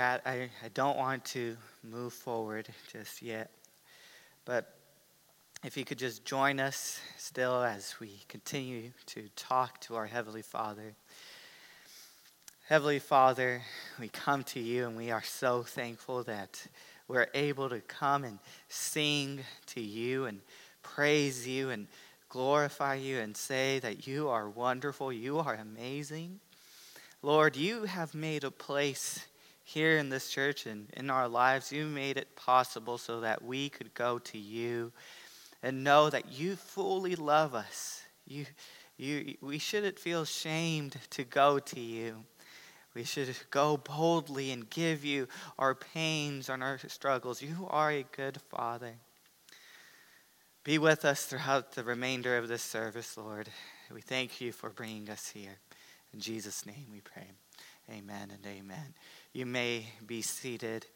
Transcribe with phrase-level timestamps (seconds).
[0.00, 3.50] I, I don't want to move forward just yet,
[4.44, 4.74] but
[5.62, 10.40] if you could just join us still as we continue to talk to our Heavenly
[10.42, 10.94] Father.
[12.66, 13.60] Heavenly Father,
[13.98, 16.66] we come to you and we are so thankful that
[17.06, 18.38] we're able to come and
[18.68, 20.40] sing to you and
[20.82, 21.88] praise you and
[22.30, 26.40] glorify you and say that you are wonderful, you are amazing.
[27.22, 29.26] Lord, you have made a place
[29.70, 31.70] here in this church and in our lives.
[31.70, 34.92] You made it possible so that we could go to you
[35.62, 38.02] and know that you fully love us.
[38.26, 38.46] You,
[38.96, 42.24] you, we shouldn't feel shamed to go to you.
[42.94, 47.40] We should go boldly and give you our pains and our struggles.
[47.40, 48.94] You are a good Father.
[50.64, 53.48] Be with us throughout the remainder of this service, Lord.
[53.94, 55.58] We thank you for bringing us here.
[56.12, 57.28] In Jesus' name we pray.
[57.88, 58.94] Amen and amen.
[59.32, 60.86] You may be seated.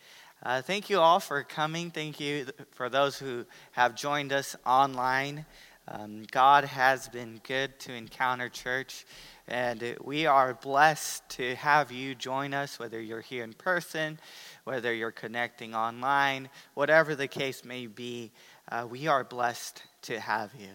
[0.43, 1.93] Uh, thank you all for coming.
[1.93, 5.47] Thank you for those who have joined us online.
[5.87, 9.07] Um, God has been good to Encounter Church,
[9.47, 14.19] and we are blessed to have you join us, whether you're here in person,
[14.65, 18.33] whether you're connecting online, whatever the case may be.
[18.69, 20.71] Uh, we are blessed to have you.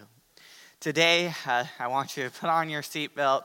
[0.79, 3.43] Today, uh, I want you to put on your seatbelt.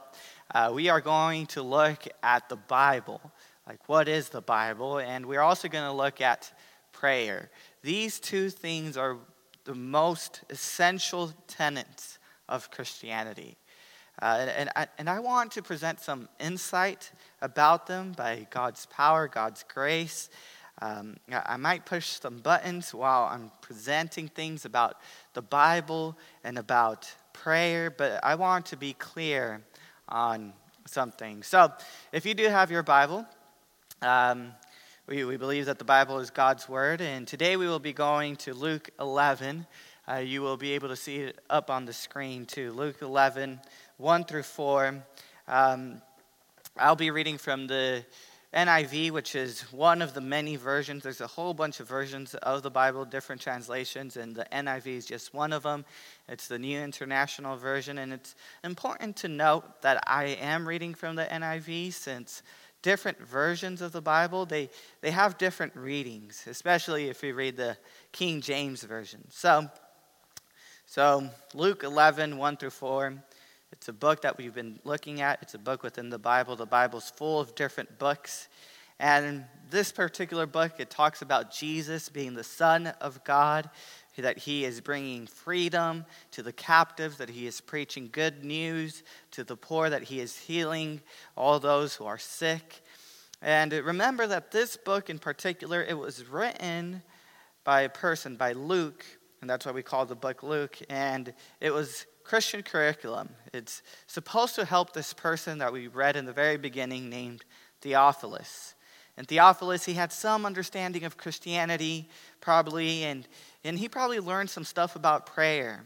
[0.53, 3.19] Uh, we are going to look at the Bible.
[3.67, 4.99] Like, what is the Bible?
[4.99, 6.51] And we're also going to look at
[6.91, 7.49] prayer.
[7.81, 9.17] These two things are
[9.63, 13.57] the most essential tenets of Christianity.
[14.21, 19.27] Uh, and, I, and I want to present some insight about them by God's power,
[19.27, 20.29] God's grace.
[20.81, 24.99] Um, I might push some buttons while I'm presenting things about
[25.33, 29.61] the Bible and about prayer, but I want to be clear
[30.07, 30.53] on
[30.85, 31.43] something.
[31.43, 31.71] So,
[32.11, 33.25] if you do have your Bible,
[34.01, 34.51] um,
[35.07, 38.35] we, we believe that the Bible is God's Word, and today we will be going
[38.37, 39.65] to Luke 11.
[40.07, 42.71] Uh, you will be able to see it up on the screen too.
[42.73, 43.59] Luke 11,
[43.97, 45.03] 1 through 4.
[45.47, 46.01] Um,
[46.77, 48.05] I'll be reading from the
[48.55, 51.03] NIV, which is one of the many versions.
[51.03, 55.05] There's a whole bunch of versions of the Bible, different translations, and the NIV is
[55.05, 55.83] just one of them.
[56.29, 61.17] It's the New International Version, and it's important to note that I am reading from
[61.17, 62.43] the NIV since
[62.85, 64.69] different versions of the Bible, they,
[65.01, 67.75] they have different readings, especially if you read the
[68.11, 69.23] King James Version.
[69.31, 69.67] So,
[70.85, 73.15] so Luke 11, 1 through 4.
[73.71, 75.41] It's a book that we've been looking at.
[75.41, 76.55] It's a book within the Bible.
[76.55, 78.49] The Bible's full of different books.
[78.99, 83.67] And this particular book, it talks about Jesus being the Son of God,
[84.21, 89.43] that he is bringing freedom to the captives, that he is preaching good news to
[89.43, 91.01] the poor, that he is healing
[91.35, 92.81] all those who are sick.
[93.41, 97.03] And remember that this book in particular, it was written
[97.63, 99.05] by a person, by Luke,
[99.41, 103.29] and that's why we call the book Luke, and it was Christian curriculum.
[103.53, 107.45] It's supposed to help this person that we read in the very beginning named
[107.81, 108.73] Theophilus.
[109.17, 112.09] And Theophilus, he had some understanding of Christianity,
[112.41, 113.27] probably, and
[113.65, 115.83] and he probably learned some stuff about prayer.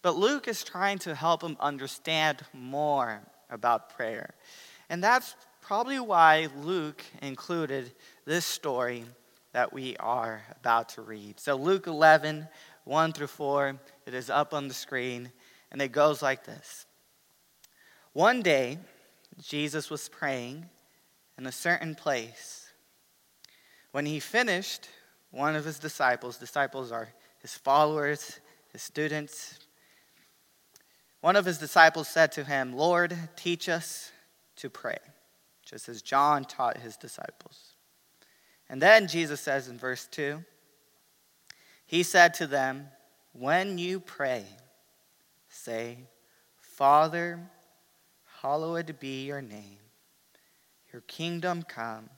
[0.00, 4.34] But Luke is trying to help him understand more about prayer.
[4.88, 7.92] And that's probably why Luke included
[8.24, 9.04] this story
[9.52, 11.38] that we are about to read.
[11.38, 12.48] So, Luke 11,
[12.84, 15.30] 1 through 4, it is up on the screen,
[15.70, 16.86] and it goes like this
[18.12, 18.78] One day,
[19.42, 20.66] Jesus was praying
[21.36, 22.70] in a certain place.
[23.92, 24.88] When he finished,
[25.30, 27.08] one of his disciples, disciples are
[27.40, 28.40] his followers,
[28.72, 29.58] his students.
[31.20, 34.12] One of his disciples said to him, Lord, teach us
[34.56, 34.98] to pray,
[35.64, 37.74] just as John taught his disciples.
[38.68, 40.44] And then Jesus says in verse 2
[41.86, 42.88] He said to them,
[43.32, 44.44] When you pray,
[45.48, 45.98] say,
[46.58, 47.40] Father,
[48.42, 49.78] hallowed be your name,
[50.92, 52.10] your kingdom come.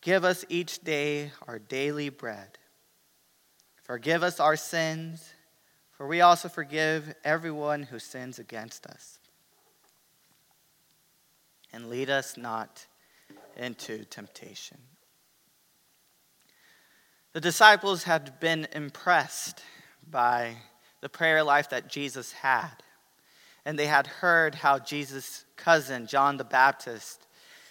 [0.00, 2.58] Give us each day our daily bread
[3.88, 5.32] Forgive us our sins,
[5.92, 9.18] for we also forgive everyone who sins against us.
[11.72, 12.86] And lead us not
[13.56, 14.76] into temptation.
[17.32, 19.62] The disciples had been impressed
[20.06, 20.56] by
[21.00, 22.74] the prayer life that Jesus had.
[23.64, 27.26] And they had heard how Jesus' cousin, John the Baptist,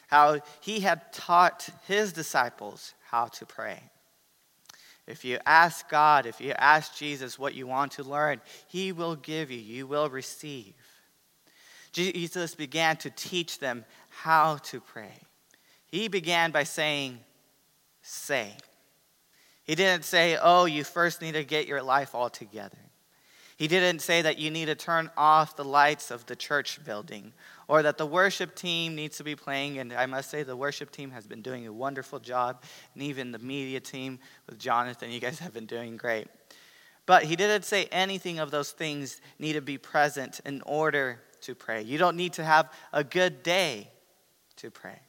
[0.07, 3.83] how he had taught his disciples how to pray.
[5.07, 9.15] If you ask God, if you ask Jesus what you want to learn, He will
[9.15, 10.73] give you, you will receive.
[11.93, 15.21] Jesus began to teach them how to pray.
[15.87, 17.19] He began by saying,
[18.01, 18.51] say.
[19.63, 22.77] He didn't say, oh, you first need to get your life all together.
[23.57, 27.33] He didn't say that you need to turn off the lights of the church building
[27.67, 29.77] or that the worship team needs to be playing.
[29.77, 32.63] And I must say, the worship team has been doing a wonderful job.
[32.93, 36.27] And even the media team with Jonathan, you guys have been doing great.
[37.05, 41.55] But he didn't say anything of those things need to be present in order to
[41.55, 41.81] pray.
[41.81, 43.89] You don't need to have a good day
[44.57, 44.99] to pray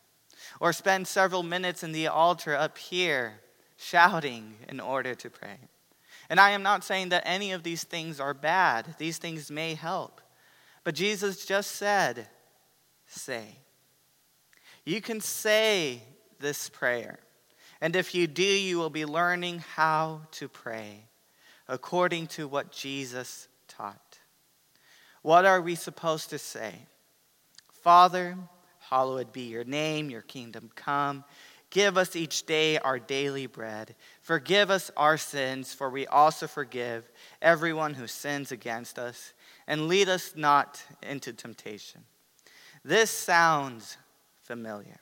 [0.61, 3.41] or spend several minutes in the altar up here
[3.77, 5.59] shouting in order to pray.
[6.31, 9.75] And I am not saying that any of these things are bad, these things may
[9.75, 10.21] help.
[10.85, 12.29] But Jesus just said,
[13.09, 13.45] say.
[14.85, 16.03] You can say
[16.39, 17.19] this prayer.
[17.81, 21.05] And if you do, you will be learning how to pray
[21.69, 24.19] according to what Jesus taught.
[25.23, 26.75] What are we supposed to say?
[27.71, 28.37] Father,
[28.81, 31.25] hallowed be your name, your kingdom come.
[31.71, 33.95] Give us each day our daily bread.
[34.23, 37.11] Forgive us our sins, for we also forgive
[37.43, 39.35] everyone who sins against us.
[39.67, 42.05] And lead us not into temptation.
[42.85, 43.97] This sounds
[44.43, 44.99] familiar,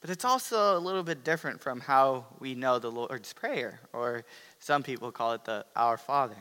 [0.00, 4.24] but it's also a little bit different from how we know the Lord's Prayer, or
[4.58, 6.36] some people call it the Our Father.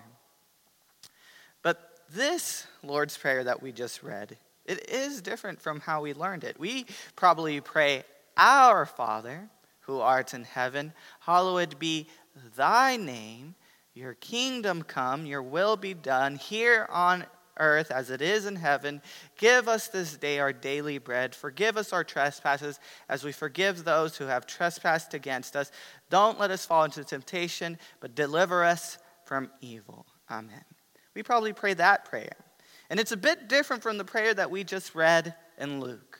[1.62, 6.44] But this Lord's Prayer that we just read, it is different from how we learned
[6.44, 6.60] it.
[6.60, 6.86] We
[7.16, 8.04] probably pray,
[8.38, 9.50] Our Father,
[9.82, 12.08] who art in heaven, hallowed be
[12.56, 13.56] thy name,
[13.94, 17.26] your kingdom come, your will be done here on
[17.60, 19.02] earth as it is in heaven.
[19.38, 21.36] Give us this day our daily bread.
[21.36, 25.72] Forgive us our trespasses as we forgive those who have trespassed against us.
[26.10, 30.06] Don't let us fall into temptation, but deliver us from evil.
[30.32, 30.64] Amen.
[31.14, 32.36] We probably pray that prayer.
[32.90, 36.20] And it's a bit different from the prayer that we just read in Luke.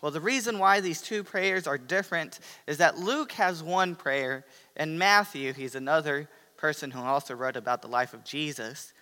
[0.00, 4.44] Well, the reason why these two prayers are different is that Luke has one prayer,
[4.76, 8.92] and Matthew, he's another person who also wrote about the life of Jesus,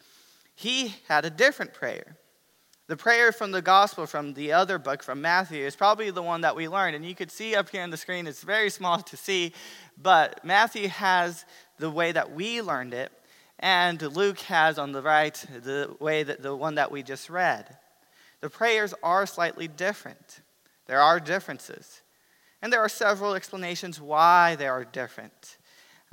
[0.54, 2.16] he had a different prayer.
[2.88, 6.42] The prayer from the gospel from the other book, from Matthew, is probably the one
[6.42, 6.96] that we learned.
[6.96, 9.52] And you could see up here on the screen, it's very small to see,
[9.96, 11.44] but Matthew has
[11.78, 13.10] the way that we learned it,
[13.58, 17.76] and Luke has on the right the way that the one that we just read.
[18.40, 20.40] The prayers are slightly different.
[20.86, 22.02] There are differences.
[22.60, 25.56] And there are several explanations why they are different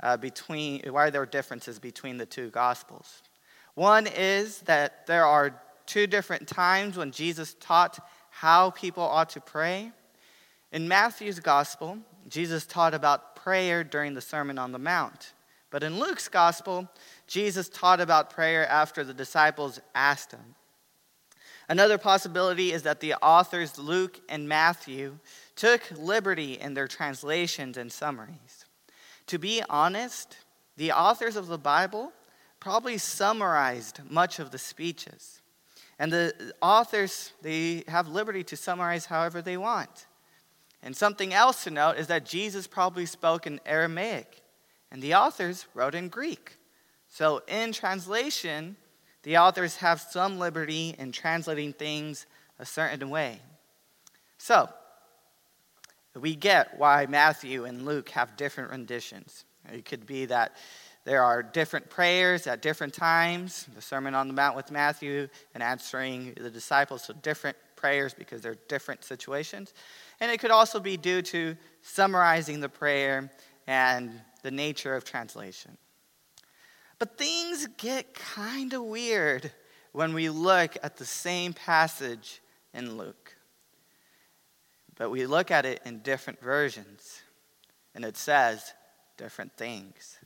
[0.00, 3.22] uh, between why there are differences between the two gospels.
[3.74, 7.98] One is that there are two different times when Jesus taught
[8.30, 9.92] how people ought to pray.
[10.72, 15.32] In Matthew's gospel, Jesus taught about prayer during the Sermon on the Mount.
[15.70, 16.88] But in Luke's gospel,
[17.26, 20.54] Jesus taught about prayer after the disciples asked him.
[21.68, 25.18] Another possibility is that the authors Luke and Matthew
[25.54, 28.64] took liberty in their translations and summaries.
[29.28, 30.36] To be honest,
[30.76, 32.12] the authors of the Bible
[32.60, 35.40] probably summarized much of the speeches.
[35.98, 40.06] And the authors, they have liberty to summarize however they want.
[40.82, 44.42] And something else to note is that Jesus probably spoke in Aramaic,
[44.90, 46.56] and the authors wrote in Greek.
[47.08, 48.76] So, in translation,
[49.24, 52.24] the authors have some liberty in translating things
[52.58, 53.40] a certain way.
[54.38, 54.70] So,
[56.14, 59.44] we get why Matthew and Luke have different renditions.
[59.70, 60.56] It could be that
[61.10, 63.66] there are different prayers at different times.
[63.74, 68.42] The Sermon on the Mount with Matthew and answering the disciples, so different prayers because
[68.42, 69.74] they're different situations.
[70.20, 73.28] And it could also be due to summarizing the prayer
[73.66, 75.76] and the nature of translation.
[77.00, 79.50] But things get kind of weird
[79.90, 82.40] when we look at the same passage
[82.72, 83.34] in Luke.
[84.96, 87.20] But we look at it in different versions,
[87.96, 88.74] and it says
[89.16, 90.20] different things.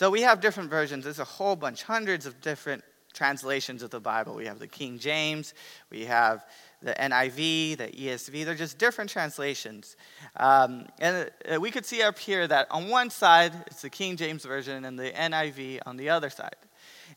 [0.00, 1.04] So we have different versions.
[1.04, 4.34] There's a whole bunch, hundreds of different translations of the Bible.
[4.34, 5.52] We have the King James,
[5.90, 6.42] we have
[6.80, 8.46] the NIV, the ESV.
[8.46, 9.98] They're just different translations.
[10.36, 14.16] Um, and uh, we could see up here that on one side, it's the King
[14.16, 16.56] James Version, and the NIV on the other side.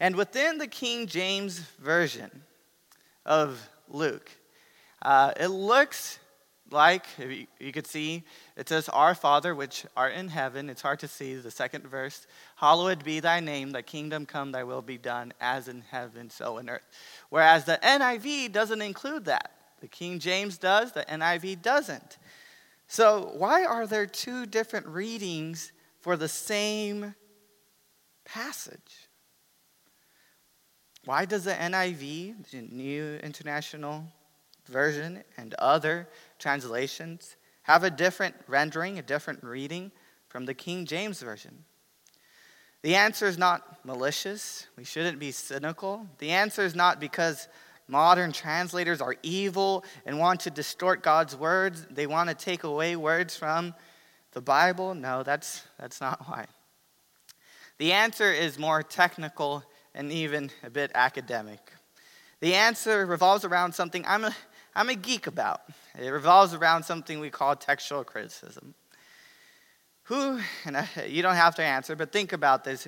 [0.02, 2.44] And within the King James Version
[3.26, 4.30] of Luke,
[5.04, 6.20] uh, it looks
[6.74, 7.06] like
[7.60, 8.24] you could see
[8.58, 12.26] it says our father which art in heaven it's hard to see the second verse
[12.56, 16.58] hallowed be thy name thy kingdom come thy will be done as in heaven so
[16.58, 16.86] in earth.
[17.30, 19.52] Whereas the niv doesn't include that.
[19.82, 22.18] The king james does the niv doesn't.
[22.88, 27.16] So why are there two different readings for the same
[28.26, 29.08] passage?
[31.06, 34.06] Why does the niv the new international
[34.68, 36.08] version and other
[36.44, 39.92] translations have a different rendering, a different reading
[40.28, 41.64] from the King James Version?
[42.82, 44.68] The answer is not malicious.
[44.76, 46.06] We shouldn't be cynical.
[46.18, 47.48] The answer is not because
[47.88, 51.88] modern translators are evil and want to distort God's words.
[51.90, 53.74] They want to take away words from
[54.34, 54.94] the Bible.
[54.96, 56.48] No, that's, that's not why.
[57.78, 59.64] The answer is more technical
[59.96, 61.72] and even a bit academic.
[62.42, 64.36] The answer revolves around something I'm a,
[64.76, 65.62] I'm a geek about.
[66.00, 68.74] It revolves around something we call textual criticism.
[70.04, 72.88] Who, and you don't have to answer, but think about this.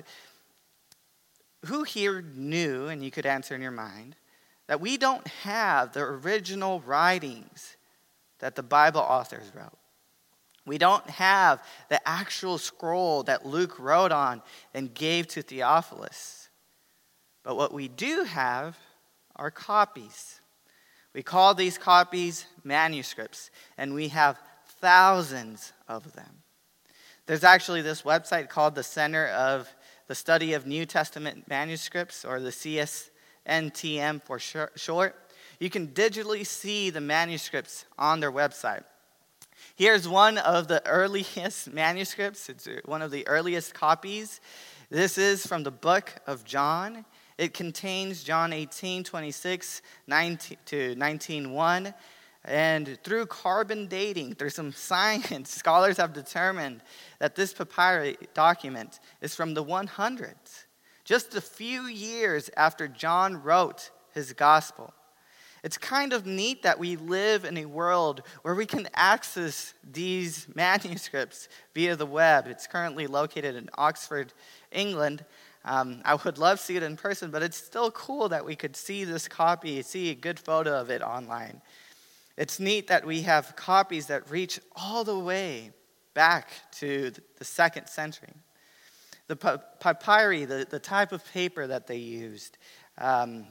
[1.66, 4.16] Who here knew, and you could answer in your mind,
[4.66, 7.76] that we don't have the original writings
[8.40, 9.78] that the Bible authors wrote?
[10.66, 14.42] We don't have the actual scroll that Luke wrote on
[14.74, 16.48] and gave to Theophilus.
[17.44, 18.76] But what we do have
[19.36, 20.40] are copies.
[21.16, 24.38] We call these copies manuscripts, and we have
[24.82, 26.42] thousands of them.
[27.24, 29.66] There's actually this website called the Center of
[30.08, 35.16] the Study of New Testament Manuscripts, or the CSNTM for short.
[35.58, 38.84] You can digitally see the manuscripts on their website.
[39.74, 44.42] Here's one of the earliest manuscripts, it's uh, one of the earliest copies.
[44.90, 47.06] This is from the book of John.
[47.38, 51.94] It contains John 18, 26 19 to 19, 1.
[52.46, 56.82] And through carbon dating, through some science, scholars have determined
[57.18, 60.64] that this papyrus document is from the 100s,
[61.04, 64.94] just a few years after John wrote his gospel.
[65.64, 70.46] It's kind of neat that we live in a world where we can access these
[70.54, 72.46] manuscripts via the web.
[72.46, 74.32] It's currently located in Oxford,
[74.70, 75.24] England.
[75.66, 78.54] Um, I would love to see it in person, but it's still cool that we
[78.54, 81.60] could see this copy, see a good photo of it online.
[82.36, 85.72] It's neat that we have copies that reach all the way
[86.14, 88.32] back to the second century.
[89.26, 89.34] The
[89.80, 92.58] papyri, the, the type of paper that they used,
[92.98, 93.46] um,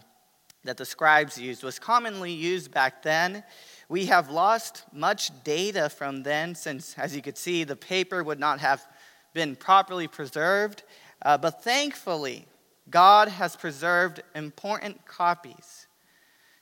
[0.64, 3.44] that the scribes used, was commonly used back then.
[3.90, 8.40] We have lost much data from then, since, as you could see, the paper would
[8.40, 8.88] not have
[9.34, 10.84] been properly preserved.
[11.22, 12.46] Uh, but thankfully,
[12.90, 15.88] God has preserved important copies.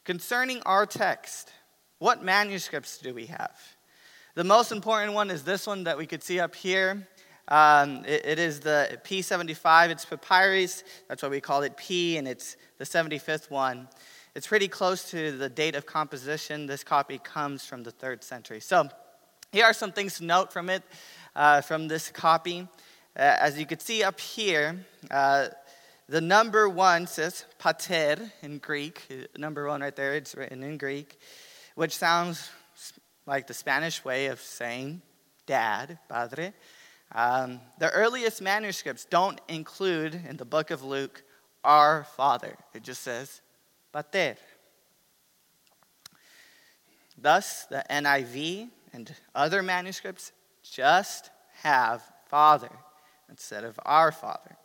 [0.05, 1.51] Concerning our text,
[1.99, 3.57] what manuscripts do we have?
[4.35, 7.07] The most important one is this one that we could see up here.
[7.47, 9.89] Um, it, it is the P75.
[9.89, 10.83] It's papyrus.
[11.07, 13.87] That's why we call it P, and it's the 75th one.
[14.35, 16.65] It's pretty close to the date of composition.
[16.65, 18.59] This copy comes from the third century.
[18.59, 18.89] So,
[19.51, 20.81] here are some things to note from it,
[21.35, 22.67] uh, from this copy.
[23.15, 25.47] Uh, as you can see up here, uh,
[26.09, 29.07] the number one says pater in Greek.
[29.37, 31.19] Number one right there, it's written in Greek
[31.75, 32.49] which sounds
[33.25, 35.01] like the Spanish way of saying
[35.45, 36.53] dad, padre.
[37.13, 41.23] Um, the earliest manuscripts don't include in the book of Luke
[41.63, 43.41] our father, it just says
[43.93, 44.37] pater.
[47.17, 51.29] Thus, the NIV and other manuscripts just
[51.61, 52.69] have father
[53.33, 54.55] instead of our father.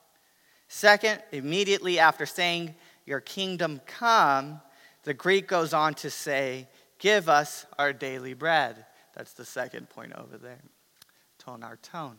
[0.68, 2.75] Second, immediately after saying,
[3.06, 4.60] Your kingdom come,
[5.04, 8.84] the Greek goes on to say, Give us our daily bread.
[9.14, 10.60] That's the second point over there.
[11.38, 12.18] Ton arton.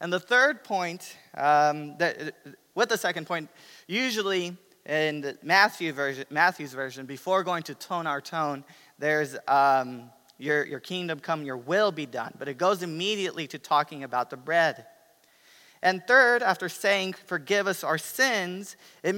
[0.00, 2.34] And the third point, um, that,
[2.74, 3.50] with the second point,
[3.86, 8.64] usually in the Matthew version, Matthew's version, before going to ton arton,
[8.98, 12.32] there's um, your, your kingdom come, your will be done.
[12.38, 14.86] But it goes immediately to talking about the bread.
[15.82, 19.14] And third, after saying, forgive us our sins, it,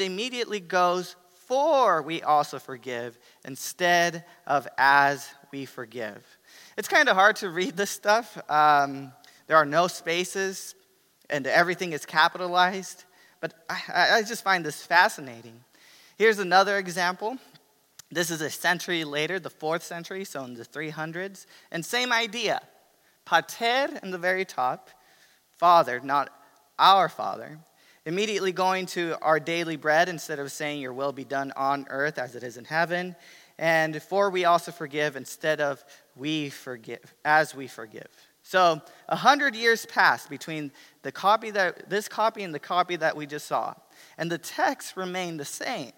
[0.00, 6.24] immediately goes for we also forgive instead of as we forgive.
[6.76, 8.36] It's kind of hard to read this stuff.
[8.50, 9.12] Um,
[9.46, 10.74] there are no spaces
[11.30, 13.04] and everything is capitalized,
[13.40, 15.64] but I, I just find this fascinating.
[16.18, 17.38] Here's another example.
[18.10, 22.60] This is a century later, the fourth century, so in the 300s, and same idea.
[23.24, 24.90] Pater in the very top,
[25.58, 26.30] father, not
[26.78, 27.58] our father,
[28.06, 32.18] Immediately going to our daily bread instead of saying, Your will be done on earth
[32.18, 33.16] as it is in heaven.
[33.58, 35.84] And for we also forgive instead of
[36.14, 38.06] we forgive, as we forgive.
[38.44, 40.70] So a hundred years passed between
[41.02, 43.74] the copy that this copy and the copy that we just saw.
[44.18, 45.90] And the text remained the same.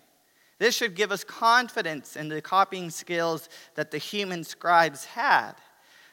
[0.59, 5.53] This should give us confidence in the copying skills that the human scribes had.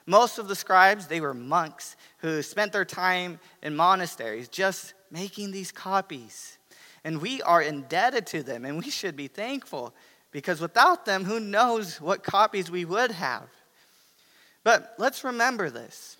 [0.06, 5.52] Most of the scribes, they were monks who spent their time in monasteries just making
[5.52, 6.58] these copies.
[7.04, 9.94] And we are indebted to them, and we should be thankful
[10.32, 13.48] because without them, who knows what copies we would have.
[14.64, 16.18] But let's remember this.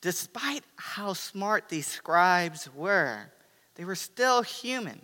[0.00, 3.18] Despite how smart these scribes were,
[3.74, 5.00] they were still human.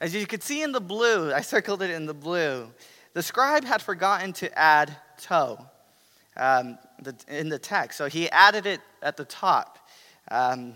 [0.00, 2.70] As you can see in the blue, I circled it in the blue,
[3.14, 5.58] the scribe had forgotten to add toe
[6.36, 7.98] um, the, in the text.
[7.98, 9.78] So he added it at the top.
[10.30, 10.74] Um,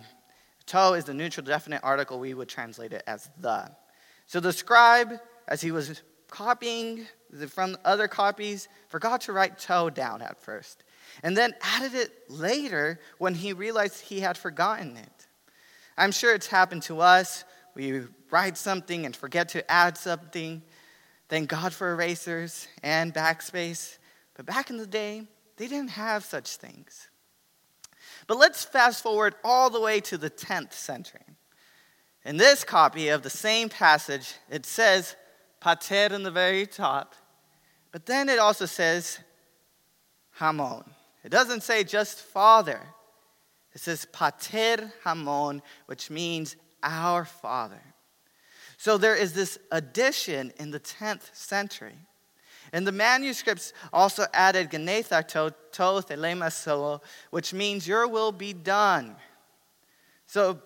[0.67, 2.19] toe is the neutral definite article.
[2.19, 3.71] We would translate it as the.
[4.27, 5.13] So the scribe,
[5.47, 7.07] as he was copying
[7.49, 10.85] from other copies, forgot to write to down at first,
[11.23, 15.27] and then added it later when he realized he had forgotten it.
[15.97, 17.45] I'm sure it's happened to us.
[17.75, 20.63] We write something and forget to add something.
[21.29, 23.99] Thank God for erasers and backspace.
[24.35, 27.09] But back in the day, they didn't have such things.
[28.27, 31.21] But let's fast forward all the way to the 10th century.
[32.25, 35.15] In this copy of the same passage, it says
[35.61, 37.15] pater in the very top,
[37.93, 39.21] but then it also says
[40.33, 40.85] hamon.
[41.25, 42.81] It doesn't say just father.
[43.75, 47.83] It says pater hamon, which means our father.
[48.77, 51.97] So there is this addition in the 10th century.
[52.77, 59.17] And the manuscripts also added Genetha to, to which means your will be done.
[60.27, 60.61] So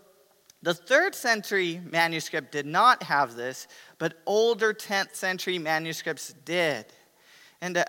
[0.61, 6.87] the third century manuscript did not have this, but older 10th century manuscripts did.
[7.61, 7.85] And uh,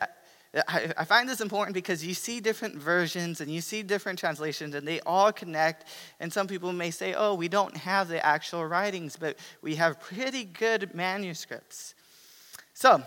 [0.68, 4.88] I find this important because you see different versions and you see different translations, and
[4.88, 5.86] they all connect.
[6.20, 10.00] And some people may say, oh, we don't have the actual writings, but we have
[10.00, 11.96] pretty good manuscripts.
[12.76, 13.02] So,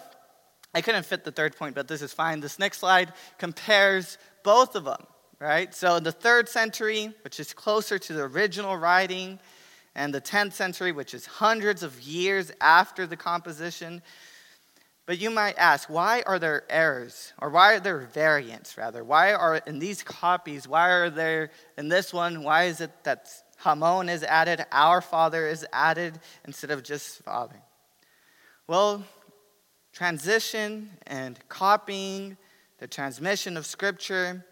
[0.75, 2.40] I couldn't fit the third point, but this is fine.
[2.40, 5.07] This next slide compares both of them,
[5.38, 5.75] right?
[5.75, 9.38] So, in the third century, which is closer to the original writing,
[9.95, 14.02] and the 10th century, which is hundreds of years after the composition.
[15.07, 17.33] But you might ask, why are there errors?
[17.38, 19.04] Or why are there variants, rather?
[19.04, 23.28] Why are in these copies, why are there in this one, why is it that
[23.59, 27.61] Hamon is added, our Father is added, instead of just Father?
[28.66, 29.05] Well,
[29.94, 32.37] transition and copying,
[32.78, 34.44] the transmission of Scripture,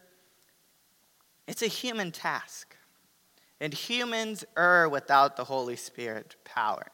[1.49, 2.77] it's a human task.
[3.61, 6.87] And humans err without the Holy Spirit power.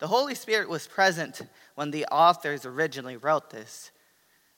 [0.00, 1.40] The Holy Spirit was present
[1.76, 3.90] when the authors originally wrote this.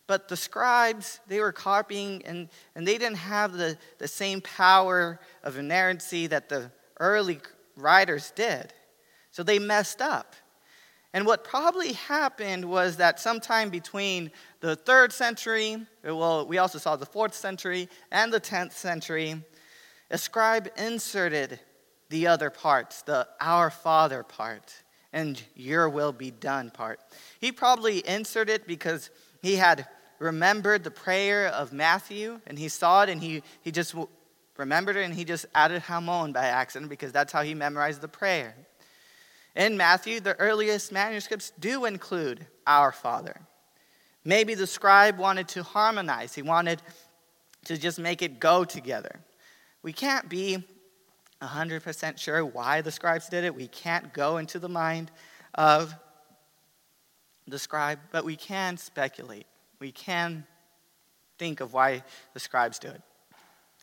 [0.07, 5.21] But the scribes, they were copying and, and they didn't have the, the same power
[5.43, 6.71] of inerrancy that the
[7.01, 7.41] early
[7.77, 8.73] writers did.
[9.31, 10.35] So they messed up.
[11.17, 16.95] And what probably happened was that sometime between the third century, well, we also saw
[16.95, 19.43] the fourth century and the 10th century,
[20.11, 21.59] a scribe inserted
[22.11, 27.01] the other parts, the Our Father part, and Your will be done part.
[27.41, 29.09] He probably inserted it because
[29.41, 33.95] he had remembered the prayer of Matthew, and he saw it, and he, he just
[34.59, 38.09] remembered it, and he just added Hamon by accident because that's how he memorized the
[38.09, 38.55] prayer.
[39.57, 43.41] In Matthew, the earliest manuscripts do include Our Father.
[44.23, 46.83] Maybe the scribe wanted to harmonize, he wanted
[47.65, 49.21] to just make it go together.
[49.83, 50.63] We can't be
[51.41, 53.55] 100% sure why the scribes did it.
[53.55, 55.11] We can't go into the mind
[55.55, 55.95] of
[57.47, 59.47] the scribe, but we can speculate.
[59.79, 60.45] We can
[61.39, 62.03] think of why
[62.35, 63.01] the scribes do it.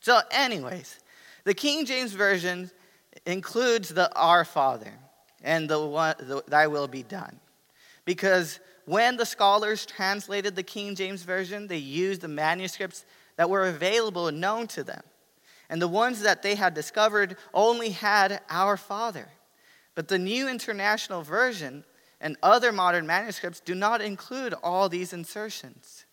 [0.02, 1.00] So, anyways,
[1.44, 2.70] the King James Version
[3.26, 4.92] includes the Our Father
[5.44, 7.38] and the, one, the thy will be done.
[8.04, 13.04] Because when the scholars translated the King James Version, they used the manuscripts
[13.36, 15.02] that were available and known to them.
[15.70, 19.28] And the ones that they had discovered only had Our Father.
[19.94, 21.84] But the New International Version
[22.20, 26.03] and other modern manuscripts do not include all these insertions.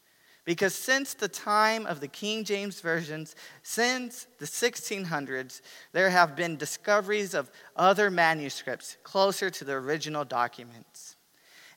[0.43, 6.57] Because since the time of the King James versions, since the 1600s, there have been
[6.57, 11.15] discoveries of other manuscripts closer to the original documents.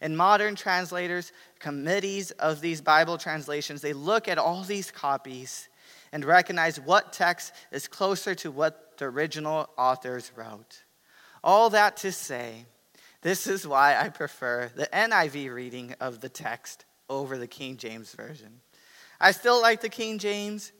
[0.00, 5.68] And modern translators, committees of these Bible translations, they look at all these copies
[6.10, 10.84] and recognize what text is closer to what the original authors wrote.
[11.42, 12.64] All that to say,
[13.20, 18.12] this is why I prefer the NIV reading of the text over the King James
[18.14, 18.60] Version.
[19.20, 20.72] I still like the King James.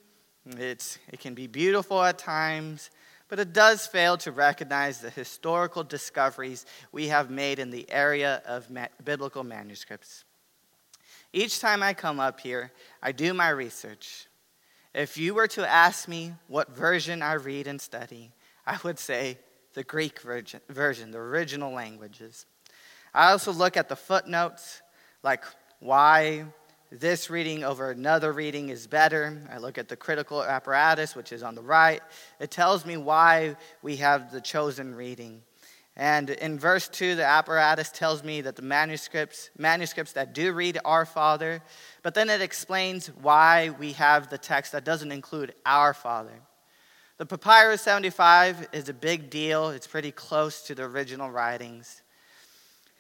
[0.46, 2.90] It's, it can be beautiful at times,
[3.28, 8.42] but it does fail to recognize the historical discoveries we have made in the area
[8.46, 10.24] of ma- biblical manuscripts.
[11.32, 12.70] Each time I come up here,
[13.02, 14.26] I do my research.
[14.94, 18.32] If you were to ask me what version I read and study,
[18.66, 19.38] I would say
[19.72, 22.46] the Greek version, the original languages.
[23.12, 24.82] I also look at the footnotes,
[25.22, 25.44] like
[25.84, 26.46] why
[26.90, 29.42] this reading over another reading is better.
[29.52, 32.00] I look at the critical apparatus, which is on the right.
[32.40, 35.42] It tells me why we have the chosen reading.
[35.94, 40.78] And in verse 2, the apparatus tells me that the manuscripts, manuscripts that do read
[40.86, 41.62] Our Father,
[42.02, 46.40] but then it explains why we have the text that doesn't include Our Father.
[47.18, 52.00] The Papyrus 75 is a big deal, it's pretty close to the original writings.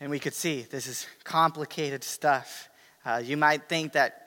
[0.00, 2.68] And we could see this is complicated stuff.
[3.04, 4.24] Uh, you might think that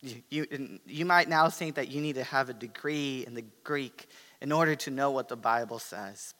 [0.00, 3.44] you, you, you might now think that you need to have a degree in the
[3.64, 4.08] Greek
[4.40, 6.34] in order to know what the Bible says.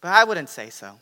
[0.00, 0.98] But I wouldn't say so.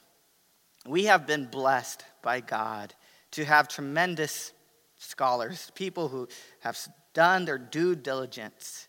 [0.86, 2.94] We have been blessed by God
[3.32, 4.52] to have tremendous
[4.98, 6.28] scholars, people who
[6.60, 6.78] have
[7.14, 8.88] done their due diligence,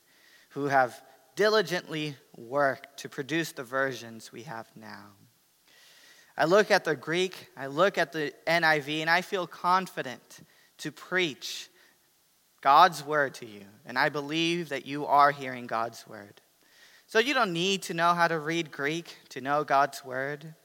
[0.50, 1.02] who have
[1.36, 5.12] diligently worked to produce the versions we have now.
[6.38, 10.42] I look at the Greek, I look at the NIV, and I feel confident
[10.80, 11.70] to preach
[12.62, 13.66] God's word to you.
[13.86, 16.42] And I believe that you are hearing God's word.
[17.08, 20.56] So you don't need to know how to read Greek to know God's word.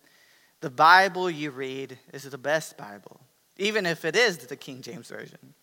[0.61, 3.21] The Bible you read is the best Bible,
[3.57, 5.55] even if it is the King James Version.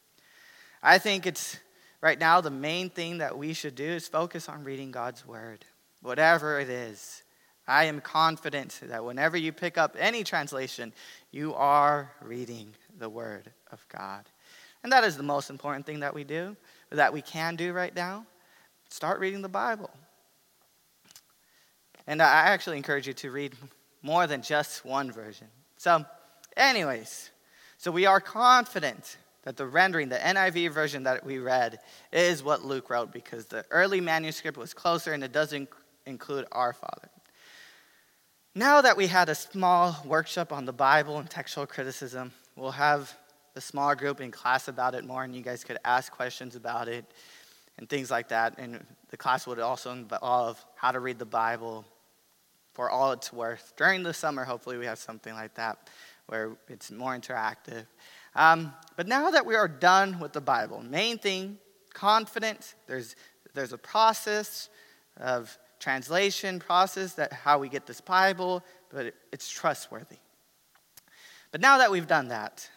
[0.84, 1.58] I think it's
[2.01, 5.65] right now the main thing that we should do is focus on reading God's word,
[6.01, 7.23] whatever it is.
[7.67, 10.93] I am confident that whenever you pick up any translation,
[11.31, 14.25] you are reading the word of God.
[14.85, 16.55] And that is the most important thing that we do,
[16.91, 18.23] that we can do right now.
[18.87, 19.89] Start reading the Bible.
[22.05, 23.55] And I actually encourage you to read
[24.03, 25.47] more than just one version.
[25.77, 26.05] So,
[26.55, 27.31] anyways,
[27.79, 31.79] so we are confident that the rendering, the NIV version that we read,
[32.13, 35.67] is what Luke wrote because the early manuscript was closer and it doesn't
[36.05, 37.09] include our Father.
[38.53, 43.17] Now that we had a small workshop on the Bible and textual criticism, we'll have
[43.55, 46.87] a small group in class about it more, and you guys could ask questions about
[46.87, 47.05] it
[47.77, 48.57] and things like that.
[48.57, 51.85] And the class would also involve how to read the Bible,
[52.73, 53.73] for all it's worth.
[53.77, 55.89] During the summer, hopefully, we have something like that
[56.27, 57.85] where it's more interactive.
[58.35, 61.57] Um, but now that we are done with the Bible, main thing,
[61.93, 63.15] confidence, There's
[63.55, 64.69] there's a process
[65.17, 70.17] of translation process that how we get this Bible, but it, it's trustworthy.
[71.51, 72.69] But now that we've done that,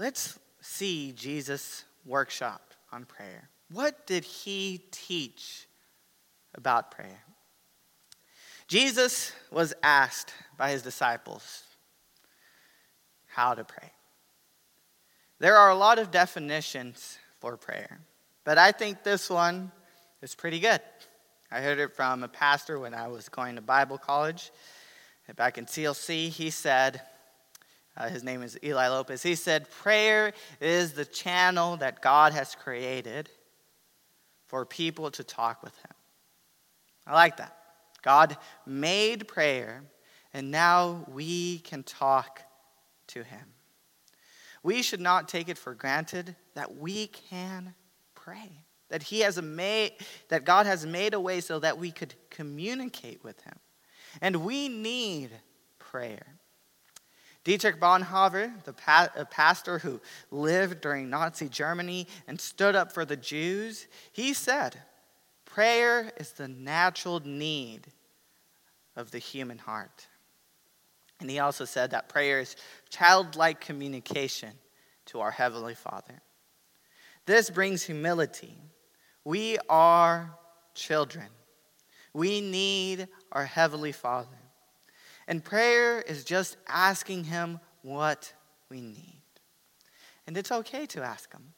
[0.00, 3.50] let's see Jesus' workshop on prayer.
[3.70, 5.66] What did he teach
[6.54, 7.22] about prayer?
[8.66, 11.64] Jesus was asked by his disciples
[13.26, 13.90] how to pray.
[15.38, 18.00] There are a lot of definitions for prayer,
[18.44, 19.70] but I think this one
[20.22, 20.80] is pretty good.
[21.52, 24.50] I heard it from a pastor when I was going to Bible college
[25.36, 26.28] back in CLC.
[26.28, 27.02] He said,
[27.96, 29.22] uh, his name is Eli Lopez.
[29.22, 33.28] He said, Prayer is the channel that God has created
[34.46, 35.94] for people to talk with Him.
[37.06, 37.56] I like that.
[38.02, 39.82] God made prayer,
[40.32, 42.42] and now we can talk
[43.08, 43.46] to Him.
[44.62, 47.74] We should not take it for granted that we can
[48.14, 49.92] pray, that He has made,
[50.28, 53.58] that God has made a way so that we could communicate with Him.
[54.20, 55.30] And we need
[55.78, 56.39] prayer.
[57.42, 60.00] Dietrich Bonhoeffer, the pa- pastor who
[60.30, 64.76] lived during Nazi Germany and stood up for the Jews, he said,
[65.46, 67.86] Prayer is the natural need
[68.94, 70.06] of the human heart.
[71.20, 72.56] And he also said that prayer is
[72.88, 74.50] childlike communication
[75.06, 76.22] to our Heavenly Father.
[77.26, 78.56] This brings humility.
[79.24, 80.34] We are
[80.74, 81.26] children.
[82.12, 84.39] We need our Heavenly Father.
[85.30, 88.32] And prayer is just asking Him what
[88.68, 89.22] we need.
[90.26, 91.54] And it's okay to ask Him.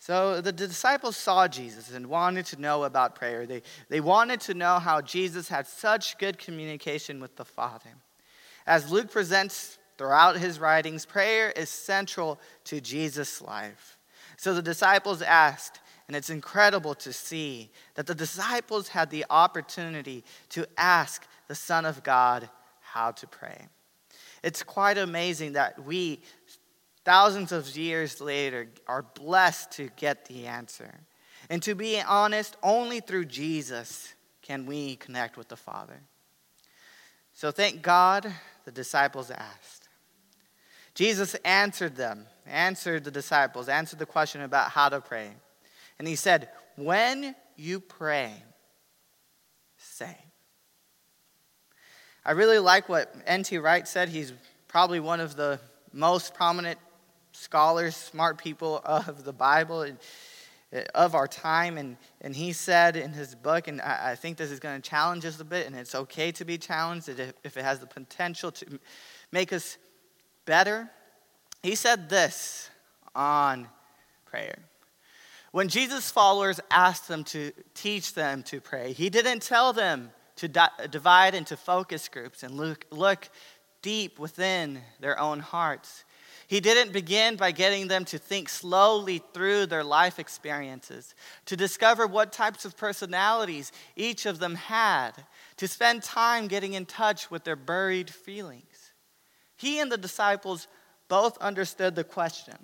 [0.00, 3.46] So the disciples saw Jesus and wanted to know about prayer.
[3.46, 7.90] They, they wanted to know how Jesus had such good communication with the Father.
[8.66, 13.98] As Luke presents throughout his writings, prayer is central to Jesus' life.
[14.36, 20.24] So the disciples asked, and it's incredible to see that the disciples had the opportunity
[20.50, 22.50] to ask the Son of God
[22.94, 23.66] how to pray.
[24.42, 26.20] It's quite amazing that we
[27.04, 30.92] thousands of years later, are blessed to get the answer.
[31.50, 36.00] And to be honest, only through Jesus can we connect with the Father.
[37.32, 38.32] So thank God
[38.64, 39.88] the disciples asked.
[40.94, 45.30] Jesus answered them, answered the disciples, answered the question about how to pray.
[45.98, 48.32] And he said, When you pray,
[49.76, 50.16] say.
[52.24, 53.58] I really like what N.T.
[53.58, 54.08] Wright said.
[54.08, 54.32] He's
[54.68, 55.60] probably one of the
[55.92, 56.78] most prominent
[57.32, 59.82] scholars, smart people of the Bible.
[59.82, 59.98] And,
[60.74, 61.78] uh, of our time.
[61.78, 64.88] And, and he said in his book, and I, I think this is going to
[64.88, 68.50] challenge us a bit, and it's okay to be challenged if it has the potential
[68.50, 68.80] to
[69.30, 69.78] make us
[70.46, 70.90] better.
[71.62, 72.70] He said this
[73.14, 73.68] on
[74.24, 74.58] prayer.
[75.52, 80.48] When Jesus' followers asked them to teach them to pray, he didn't tell them to
[80.48, 83.28] di- divide into focus groups and look, look
[83.82, 86.04] deep within their own hearts.
[86.46, 91.14] He didn't begin by getting them to think slowly through their life experiences,
[91.46, 95.12] to discover what types of personalities each of them had,
[95.56, 98.92] to spend time getting in touch with their buried feelings.
[99.56, 100.66] He and the disciples
[101.08, 102.56] both understood the question